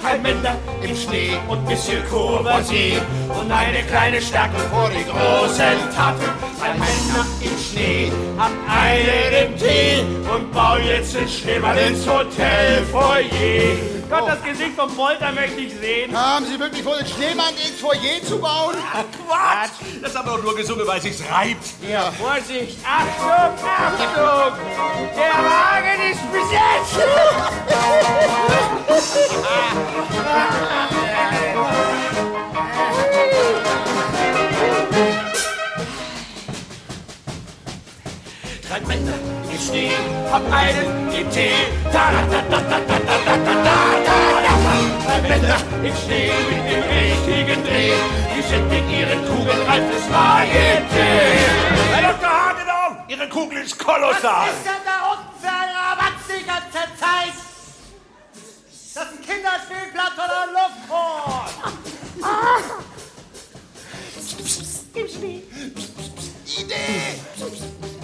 Drei 0.00 0.18
Männer 0.18 0.54
im 0.80 0.94
Schnee 0.94 1.36
und 1.48 1.64
Monsieur 1.64 2.00
Courvoisier 2.04 3.02
und 3.28 3.50
eine 3.50 3.82
kleine 3.88 4.22
Stärke 4.22 4.60
vor 4.72 4.88
die 4.88 5.02
großen 5.02 5.90
Taten. 5.96 6.49
Drei 6.70 6.78
Männer 6.78 7.26
im 7.40 7.58
Schnee, 7.58 8.12
hat 8.38 8.52
einen 8.68 9.52
im 9.52 9.58
Tee 9.58 10.04
und 10.32 10.52
bauen 10.52 10.84
jetzt 10.86 11.16
den 11.16 11.28
Schneemann 11.28 11.76
ins 11.76 12.06
Hotelfoyer. 12.06 13.76
Gott, 14.08 14.28
das 14.28 14.40
Gesicht 14.44 14.76
vom 14.76 14.94
Polter 14.94 15.32
möchte 15.32 15.62
ich 15.62 15.74
sehen. 15.74 16.16
Haben 16.16 16.46
Sie 16.46 16.60
wirklich 16.60 16.84
vor, 16.84 16.96
den 16.96 17.08
Schneemann 17.08 17.54
ins 17.56 17.80
Foyer 17.80 18.22
zu 18.24 18.38
bauen? 18.38 18.76
Quatsch! 19.26 19.70
Das 20.00 20.14
haben 20.14 20.28
wir 20.28 20.36
doch 20.36 20.44
nur 20.44 20.54
gesungen, 20.54 20.86
weil 20.86 21.00
sich's 21.00 21.20
reibt. 21.28 21.64
Ja. 21.90 22.12
Vorsicht! 22.12 22.78
Achtung! 22.86 23.66
Achtung! 23.66 24.58
Der 25.16 25.34
Wagen 25.42 26.00
ist 26.08 26.22
besetzt! 26.30 27.00
Schnee, 39.70 39.92
hab 40.30 40.42
einen 40.52 41.12
im 41.12 41.30
Tee. 41.30 41.52
Da, 41.92 42.10
da, 42.10 42.20
da, 42.26 42.40
da, 42.50 42.60
da, 42.60 42.78
da, 42.80 42.98
da, 43.24 43.36
da, 43.36 43.54
da, 43.64 43.84
da, 44.04 44.20
Männer 45.28 45.58
im 45.84 45.94
Schnee 45.94 46.32
mit 46.48 46.62
dem 46.70 46.82
richtigen 46.82 47.62
Dreh. 47.64 47.94
Die 48.34 48.42
mit 48.74 48.86
ihren 48.98 49.20
Kugeln 49.28 49.62
reifes 49.68 50.04
Varieté. 50.10 51.10
Herr 51.92 52.12
Dr. 52.12 52.30
Hagedorn, 52.30 53.04
Ihre 53.06 53.28
Kugel 53.28 53.58
ist 53.62 53.78
kolossal. 53.78 54.48
Was 54.48 54.56
ist 54.56 54.66
denn 54.66 54.84
da 54.84 55.12
unten 55.12 55.40
für 55.40 55.48
ein 55.48 55.70
Rabatz 55.78 56.26
die 56.26 56.44
ganze 56.44 56.82
Zeit? 56.98 57.36
Ist 58.72 58.96
das 58.96 59.06
ein 59.06 59.20
Kinderspielplatz 59.22 60.16
oder 60.16 60.40
ein 60.42 60.52
Lufthorn? 60.58 61.50
Im 64.94 65.08
Schnee. 65.08 65.42
Idee! 66.58 67.99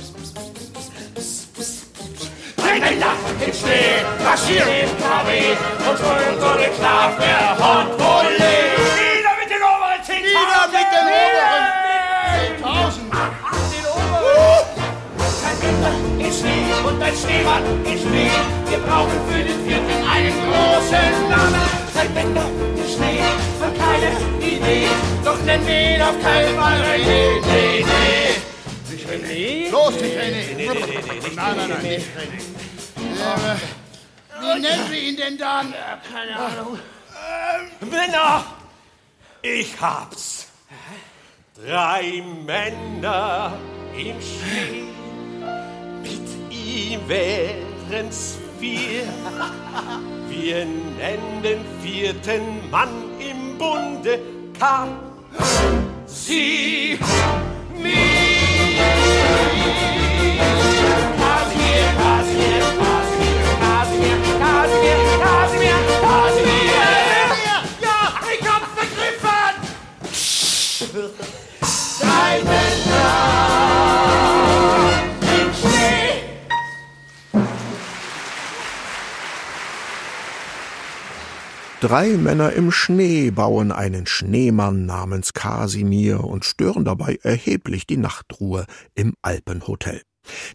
Drei 2.77 2.91
Männer 2.91 3.17
im 3.41 3.53
Schnee 3.55 4.05
marschieren 4.23 4.69
im 4.69 4.93
Karree 5.01 5.57
und 5.81 5.97
holen 5.97 6.37
so 6.39 6.51
den 6.61 6.75
Schlaf 6.77 7.17
der 7.17 7.57
Hondwolle. 7.57 8.53
Nieder 9.01 9.35
mit 9.41 9.49
den 9.49 9.63
oberen 9.65 10.01
10.000! 10.05 10.21
Nieder 10.21 10.69
mit 10.77 10.89
den 10.93 11.07
oberen 11.17 11.65
10.000! 12.61 13.01
Den 13.73 13.87
oberen! 13.97 14.69
Kein 15.41 15.57
Winter 15.63 15.95
im 16.19 16.33
Schnee 16.37 16.69
und 16.87 17.03
ein 17.03 17.17
Schneemann 17.17 17.65
im 17.83 17.99
Schnee. 17.99 18.37
Wir 18.69 18.79
brauchen 18.79 19.19
für 19.27 19.43
den 19.43 19.59
vierten 19.67 19.97
einen 20.13 20.37
großen 20.45 21.29
Namen. 21.31 21.65
Kein 21.95 22.15
Winter 22.15 22.47
im 22.77 22.89
Schnee 22.93 23.25
und 23.65 23.73
keine 23.79 24.11
Idee. 24.45 24.89
Doch 25.25 25.41
nennen 25.45 25.67
wir 25.67 25.95
ihn 25.95 26.03
auf 26.03 26.21
keinen 26.23 26.55
Fall 26.59 26.83
René. 26.83 27.41
Nee, 27.41 27.85
nee. 27.87 28.47
René? 29.07 29.71
Los, 29.71 29.95
nicht 29.95 30.17
René! 30.19 30.43
Nein, 31.37 31.57
nein, 31.57 31.69
nein, 31.71 31.83
nicht 31.83 32.07
René. 32.17 32.56
Wie 34.41 34.61
nennen 34.61 34.91
wir 34.91 34.99
ihn 34.99 35.17
denn 35.17 35.39
dann? 35.39 35.75
Keine 36.13 36.37
Ahnung. 36.37 36.79
Männer! 37.81 38.45
Ich 39.43 39.81
hab's. 39.81 40.49
Drei 41.55 42.23
Männer 42.45 43.53
im 43.97 44.17
Schnee. 44.21 44.85
Mit 46.03 46.29
ihm 46.51 47.01
wären's 47.09 48.39
vier. 48.59 49.05
Wir 50.29 50.65
nennen 50.65 51.43
den 51.43 51.65
vierten 51.83 52.71
Mann 52.71 53.05
im 53.19 53.57
Bunde 53.57 54.21
K. 54.59 54.89
Sie, 56.07 56.99
mir. 57.83 57.97
Kasimir, 60.37 60.37
Kasimir, 61.19 61.87
Kasimir, 61.99 62.86
im 70.97 71.13
Schnee. 75.53 76.23
Drei 81.81 82.09
Männer 82.17 82.53
im 82.55 82.73
Schnee 82.73 83.31
bauen 83.31 83.73
einen 83.73 84.07
Schneemann 84.07 84.87
namens 84.87 85.35
Kasimir 85.35 86.25
und 86.25 86.47
stören 86.47 86.87
dabei 86.87 87.19
erheblich 87.23 87.87
die 87.87 87.99
Nachtruhe 87.99 88.65
im 88.95 89.15
Alpenhotel. 89.21 90.01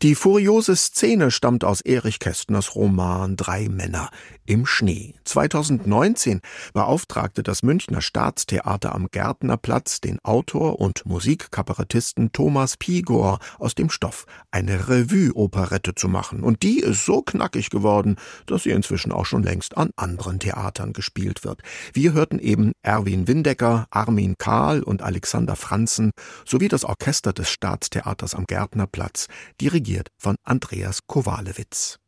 Die 0.01 0.15
furiose 0.15 0.75
Szene 0.75 1.31
stammt 1.31 1.63
aus 1.63 1.81
Erich 1.81 2.19
Kästners 2.19 2.75
Roman 2.75 3.35
Drei 3.35 3.69
Männer 3.69 4.09
im 4.45 4.65
Schnee. 4.65 5.13
2019 5.23 6.41
beauftragte 6.73 7.43
das 7.43 7.63
Münchner 7.63 8.01
Staatstheater 8.01 8.93
am 8.93 9.07
Gärtnerplatz 9.09 10.01
den 10.01 10.19
Autor 10.23 10.79
und 10.79 11.05
Musikkabarettisten 11.05 12.31
Thomas 12.33 12.75
Pigor 12.75 13.39
aus 13.59 13.75
dem 13.75 13.89
Stoff 13.89 14.25
eine 14.51 14.89
Revue-Operette 14.89 15.95
zu 15.95 16.09
machen. 16.09 16.43
Und 16.43 16.63
die 16.63 16.79
ist 16.79 17.05
so 17.05 17.21
knackig 17.21 17.69
geworden, 17.69 18.17
dass 18.45 18.63
sie 18.63 18.71
inzwischen 18.71 19.11
auch 19.11 19.25
schon 19.25 19.43
längst 19.43 19.77
an 19.77 19.91
anderen 19.95 20.39
Theatern 20.39 20.91
gespielt 20.93 21.43
wird. 21.43 21.61
Wir 21.93 22.13
hörten 22.13 22.39
eben 22.39 22.73
Erwin 22.81 23.27
Windecker, 23.27 23.85
Armin 23.89 24.35
Kahl 24.37 24.83
und 24.83 25.01
Alexander 25.01 25.55
Franzen 25.55 26.11
sowie 26.45 26.67
das 26.67 26.83
Orchester 26.83 27.31
des 27.31 27.49
Staatstheaters 27.49 28.35
am 28.35 28.45
Gärtnerplatz, 28.45 29.27
dirigiert 29.61 30.09
von 30.17 30.35
Andreas 30.43 31.05
Kowalewitz. 31.05 31.99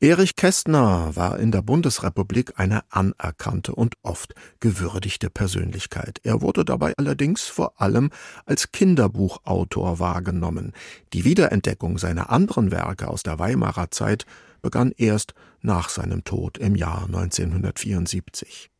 Erich 0.00 0.36
Kästner 0.36 1.14
war 1.14 1.38
in 1.38 1.52
der 1.52 1.62
Bundesrepublik 1.62 2.58
eine 2.58 2.82
anerkannte 2.90 3.74
und 3.74 3.94
oft 4.02 4.34
gewürdigte 4.60 5.30
Persönlichkeit. 5.30 6.18
Er 6.24 6.42
wurde 6.42 6.64
dabei 6.64 6.92
allerdings 6.96 7.42
vor 7.42 7.80
allem 7.80 8.10
als 8.44 8.72
Kinderbuchautor 8.72 10.00
wahrgenommen. 10.00 10.72
Die 11.12 11.24
Wiederentdeckung 11.24 11.98
seiner 11.98 12.30
anderen 12.30 12.70
Werke 12.72 13.08
aus 13.08 13.22
der 13.22 13.38
Weimarer 13.38 13.90
Zeit 13.90 14.26
begann 14.60 14.92
erst 14.96 15.34
nach 15.60 15.88
seinem 15.88 16.24
Tod 16.24 16.58
im 16.58 16.74
Jahr 16.74 17.04
1974. 17.06 18.71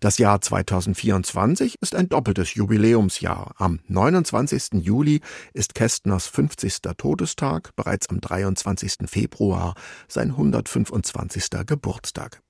Das 0.00 0.18
Jahr 0.18 0.40
2024 0.40 1.76
ist 1.80 1.94
ein 1.94 2.08
doppeltes 2.08 2.54
Jubiläumsjahr. 2.54 3.54
Am 3.56 3.80
29. 3.86 4.82
Juli 4.82 5.20
ist 5.52 5.74
Kästners 5.74 6.26
50. 6.26 6.80
Todestag, 6.96 7.74
bereits 7.76 8.08
am 8.10 8.20
23. 8.20 9.06
Februar 9.06 9.74
sein 10.08 10.30
125. 10.30 11.66
Geburtstag. 11.66 12.42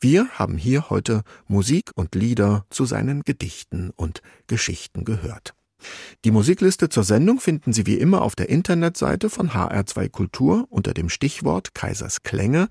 Wir 0.00 0.28
haben 0.30 0.56
hier 0.56 0.90
heute 0.90 1.22
Musik 1.46 1.90
und 1.94 2.14
Lieder 2.14 2.66
zu 2.70 2.84
seinen 2.84 3.22
Gedichten 3.22 3.90
und 3.90 4.22
Geschichten 4.46 5.04
gehört. 5.04 5.54
Die 6.24 6.30
Musikliste 6.30 6.88
zur 6.88 7.04
Sendung 7.04 7.40
finden 7.40 7.72
Sie 7.72 7.86
wie 7.86 7.96
immer 7.96 8.22
auf 8.22 8.34
der 8.34 8.48
Internetseite 8.48 9.30
von 9.30 9.50
HR2 9.50 10.08
Kultur 10.08 10.66
unter 10.70 10.94
dem 10.94 11.08
Stichwort 11.08 11.74
Kaisers 11.74 12.22
Klänge. 12.22 12.68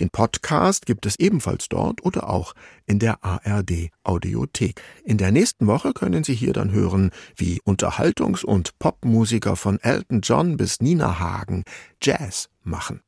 Den 0.00 0.10
Podcast 0.10 0.86
gibt 0.86 1.06
es 1.06 1.18
ebenfalls 1.18 1.68
dort 1.68 2.04
oder 2.04 2.28
auch 2.28 2.54
in 2.86 2.98
der 2.98 3.24
ARD 3.24 3.90
Audiothek. 4.02 4.80
In 5.04 5.18
der 5.18 5.32
nächsten 5.32 5.66
Woche 5.66 5.92
können 5.92 6.24
Sie 6.24 6.34
hier 6.34 6.52
dann 6.52 6.72
hören, 6.72 7.10
wie 7.36 7.60
Unterhaltungs- 7.62 8.44
und 8.44 8.78
Popmusiker 8.78 9.56
von 9.56 9.80
Elton 9.80 10.20
John 10.22 10.56
bis 10.56 10.80
Nina 10.80 11.18
Hagen 11.18 11.64
Jazz 12.02 12.48
machen. 12.62 13.00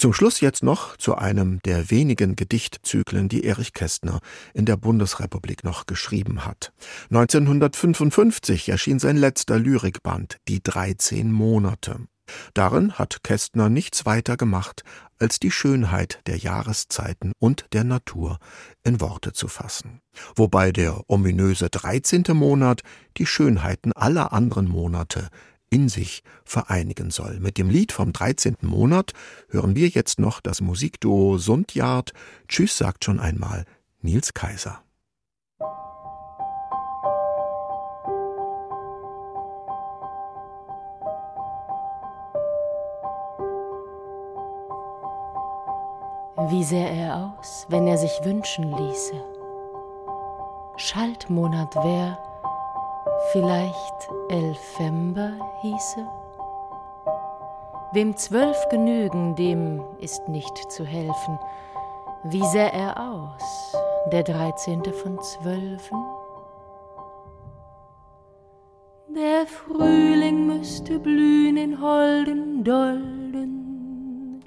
Zum 0.00 0.12
Schluss 0.12 0.40
jetzt 0.40 0.62
noch 0.62 0.96
zu 0.96 1.16
einem 1.16 1.60
der 1.64 1.90
wenigen 1.90 2.36
Gedichtzyklen, 2.36 3.28
die 3.28 3.42
Erich 3.42 3.72
Kästner 3.72 4.20
in 4.54 4.64
der 4.64 4.76
Bundesrepublik 4.76 5.64
noch 5.64 5.86
geschrieben 5.86 6.44
hat. 6.44 6.72
1955 7.10 8.68
erschien 8.68 9.00
sein 9.00 9.16
letzter 9.16 9.58
Lyrikband, 9.58 10.36
Die 10.46 10.62
13 10.62 11.32
Monate. 11.32 12.06
Darin 12.54 12.92
hat 12.92 13.24
Kästner 13.24 13.68
nichts 13.68 14.06
weiter 14.06 14.36
gemacht, 14.36 14.84
als 15.18 15.40
die 15.40 15.50
Schönheit 15.50 16.20
der 16.28 16.36
Jahreszeiten 16.36 17.32
und 17.40 17.66
der 17.72 17.82
Natur 17.82 18.38
in 18.84 19.00
Worte 19.00 19.32
zu 19.32 19.48
fassen. 19.48 20.00
Wobei 20.36 20.70
der 20.70 21.02
ominöse 21.08 21.70
13. 21.70 22.22
Monat 22.34 22.82
die 23.16 23.26
Schönheiten 23.26 23.92
aller 23.94 24.32
anderen 24.32 24.68
Monate 24.68 25.28
in 25.70 25.88
sich 25.88 26.22
vereinigen 26.44 27.10
soll. 27.10 27.40
Mit 27.40 27.58
dem 27.58 27.70
Lied 27.70 27.92
vom 27.92 28.12
13. 28.12 28.56
Monat 28.62 29.12
hören 29.48 29.76
wir 29.76 29.88
jetzt 29.88 30.18
noch 30.18 30.40
das 30.40 30.60
Musikduo 30.60 31.38
Sundjard. 31.38 32.12
Tschüss 32.48 32.76
sagt 32.76 33.04
schon 33.04 33.20
einmal 33.20 33.64
Nils 34.00 34.34
Kaiser. 34.34 34.82
Wie 46.50 46.64
sähe 46.64 46.88
er 46.88 47.36
aus, 47.38 47.66
wenn 47.68 47.86
er 47.86 47.98
sich 47.98 48.20
wünschen 48.22 48.72
ließe? 48.72 49.22
Schaltmonat 50.76 51.74
wär, 51.76 52.18
vielleicht 53.32 54.08
Elfember 54.28 55.32
hieße? 55.62 56.06
Wem 57.92 58.16
zwölf 58.16 58.56
genügen, 58.70 59.34
dem 59.36 59.82
ist 60.00 60.28
nicht 60.28 60.70
zu 60.70 60.84
helfen. 60.84 61.38
Wie 62.24 62.44
sähe 62.46 62.72
er 62.72 62.96
aus, 62.98 63.76
der 64.12 64.22
dreizehnte 64.22 64.92
von 64.92 65.20
zwölfen? 65.22 66.04
Der 69.08 69.46
Frühling 69.46 70.46
müsste 70.46 70.98
blühen 70.98 71.56
in 71.56 71.80
holden 71.80 72.62
Dolden, 72.62 74.44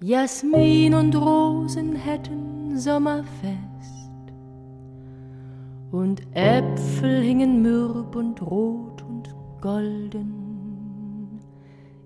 Jasmin 0.00 0.94
und 0.94 1.14
Rosen 1.16 1.94
hätten 1.96 2.76
Sommerfest 2.76 3.93
und 5.94 6.22
Äpfel 6.34 7.22
hingen 7.22 7.62
mürb 7.62 8.16
und 8.16 8.42
rot 8.42 9.04
und 9.08 9.32
golden 9.60 11.40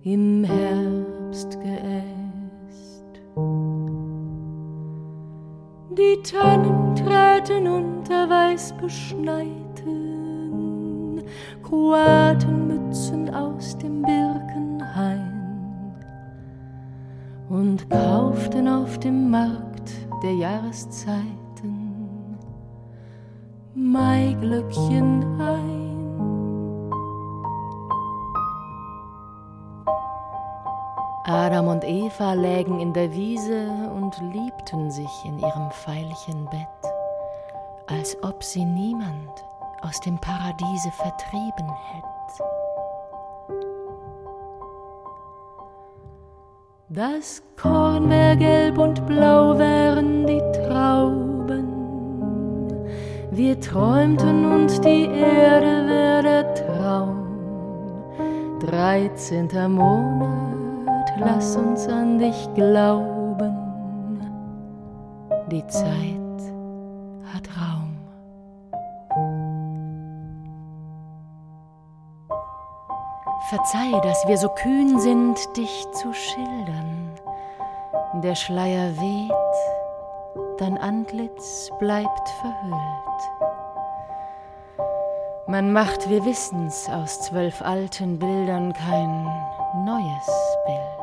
im 0.03 0.45
Herbstgeäst. 0.45 1.63
Die 5.97 6.23
Tannen 6.23 6.95
träten 6.95 7.67
unter 7.67 8.29
weiß 8.29 8.75
beschneiten 8.79 9.63
Kroatenmützen 11.63 13.35
aus 13.35 13.79
dem 13.79 14.03
Birkenhain 14.03 15.33
und 17.49 17.89
kauften 17.89 18.69
auf 18.69 18.99
dem 18.99 19.31
Markt 19.31 19.93
der 20.23 20.35
Jahreszeit 20.35 21.38
Maiglöckchen 23.93 25.41
ein. 25.41 25.79
Adam 31.25 31.69
und 31.69 31.85
Eva 31.85 32.35
lägen 32.35 32.81
in 32.81 32.93
der 32.93 33.13
Wiese 33.13 33.71
und 33.95 34.15
liebten 34.33 34.91
sich 34.91 35.25
in 35.25 35.39
ihrem 35.39 35.71
Veilchenbett, 35.87 36.69
als 37.87 38.17
ob 38.23 38.43
sie 38.45 38.65
niemand 38.65 39.45
aus 39.83 40.01
dem 40.01 40.19
Paradiese 40.19 40.91
vertrieben 40.93 41.73
hätt. 41.93 42.05
Das 46.91 47.43
Korn 47.61 48.09
wär 48.09 48.37
gelb 48.37 48.79
und 48.79 49.07
blau 49.07 49.59
wären 49.59 50.27
die 50.27 50.41
Trauben, 50.53 51.18
wir 53.39 53.61
träumten 53.61 54.45
und 54.53 54.85
die 54.85 55.07
Erde 55.07 55.87
wär 55.87 56.23
der 56.23 56.55
Traum. 56.55 57.25
Dreizehnter 58.59 59.69
Monat, 59.69 61.13
lass 61.21 61.55
uns 61.55 61.87
an 61.87 62.19
dich 62.19 62.49
glauben. 62.57 63.57
Die 65.53 65.65
Zeit 65.69 66.43
hat 67.33 67.49
Raum. 67.57 67.97
Verzeih, 73.51 74.01
dass 74.03 74.27
wir 74.27 74.37
so 74.37 74.49
kühn 74.49 74.99
sind, 74.99 75.39
dich 75.57 75.87
zu 75.93 76.13
schildern. 76.13 77.13
Der 78.15 78.35
Schleier 78.35 78.91
weht, 78.99 79.78
dein 80.59 80.77
Antlitz 80.79 81.71
bleibt 81.79 82.29
verhüllt. 82.41 82.99
Man 85.47 85.73
macht, 85.73 86.11
wir 86.11 86.25
wissen's, 86.25 86.89
aus 86.91 87.23
zwölf 87.23 87.63
alten 87.63 88.19
Bildern 88.19 88.73
kein 88.75 89.25
neues 89.87 90.27
Bild. 90.67 90.99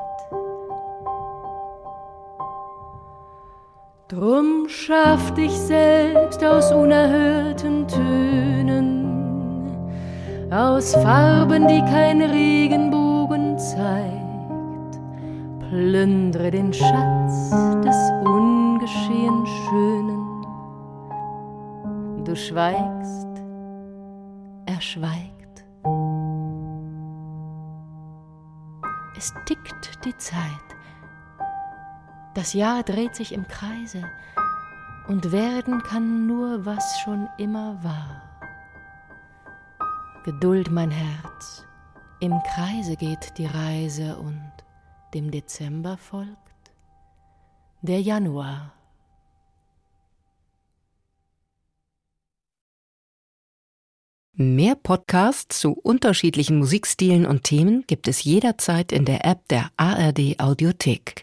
Drum 4.07 4.67
schaff 4.69 5.33
dich 5.33 5.51
selbst 5.51 6.43
aus 6.43 6.71
unerhörten 6.71 7.87
Tönen, 7.87 9.09
aus 10.51 10.93
Farben, 10.93 11.67
die 11.67 11.81
kein 11.81 12.21
Regenbogen 12.21 13.57
zeigt. 13.57 14.99
Plündre 15.69 16.51
den 16.51 16.71
Schatz 16.71 17.49
des 17.83 18.11
ungeschehen 18.85 19.45
Schönen. 19.47 20.45
Du 22.23 22.35
schweigst, 22.35 23.27
er 24.65 24.81
schweigt. 24.81 25.65
Es 29.17 29.33
tickt 29.45 30.05
die 30.05 30.15
Zeit. 30.17 30.39
Das 32.35 32.53
Jahr 32.53 32.83
dreht 32.83 33.15
sich 33.15 33.33
im 33.33 33.47
Kreise 33.47 34.03
und 35.07 35.31
werden 35.31 35.81
kann 35.81 36.27
nur, 36.27 36.65
was 36.65 36.99
schon 36.99 37.27
immer 37.37 37.83
war. 37.83 38.21
Geduld, 40.25 40.69
mein 40.71 40.91
Herz, 40.91 41.65
im 42.19 42.39
Kreise 42.43 42.95
geht 42.97 43.37
die 43.37 43.45
Reise 43.45 44.17
und 44.17 44.51
dem 45.13 45.31
Dezember 45.31 45.97
folgt 45.97 46.44
der 47.85 48.01
Januar. 48.01 48.73
Mehr 54.37 54.75
Podcasts 54.75 55.59
zu 55.59 55.71
unterschiedlichen 55.71 56.57
Musikstilen 56.57 57.25
und 57.25 57.43
Themen 57.43 57.85
gibt 57.87 58.09
es 58.09 58.25
jederzeit 58.25 58.91
in 58.91 59.05
der 59.05 59.23
App 59.23 59.47
der 59.47 59.69
ARD 59.77 60.39
Audiothek. 60.39 61.13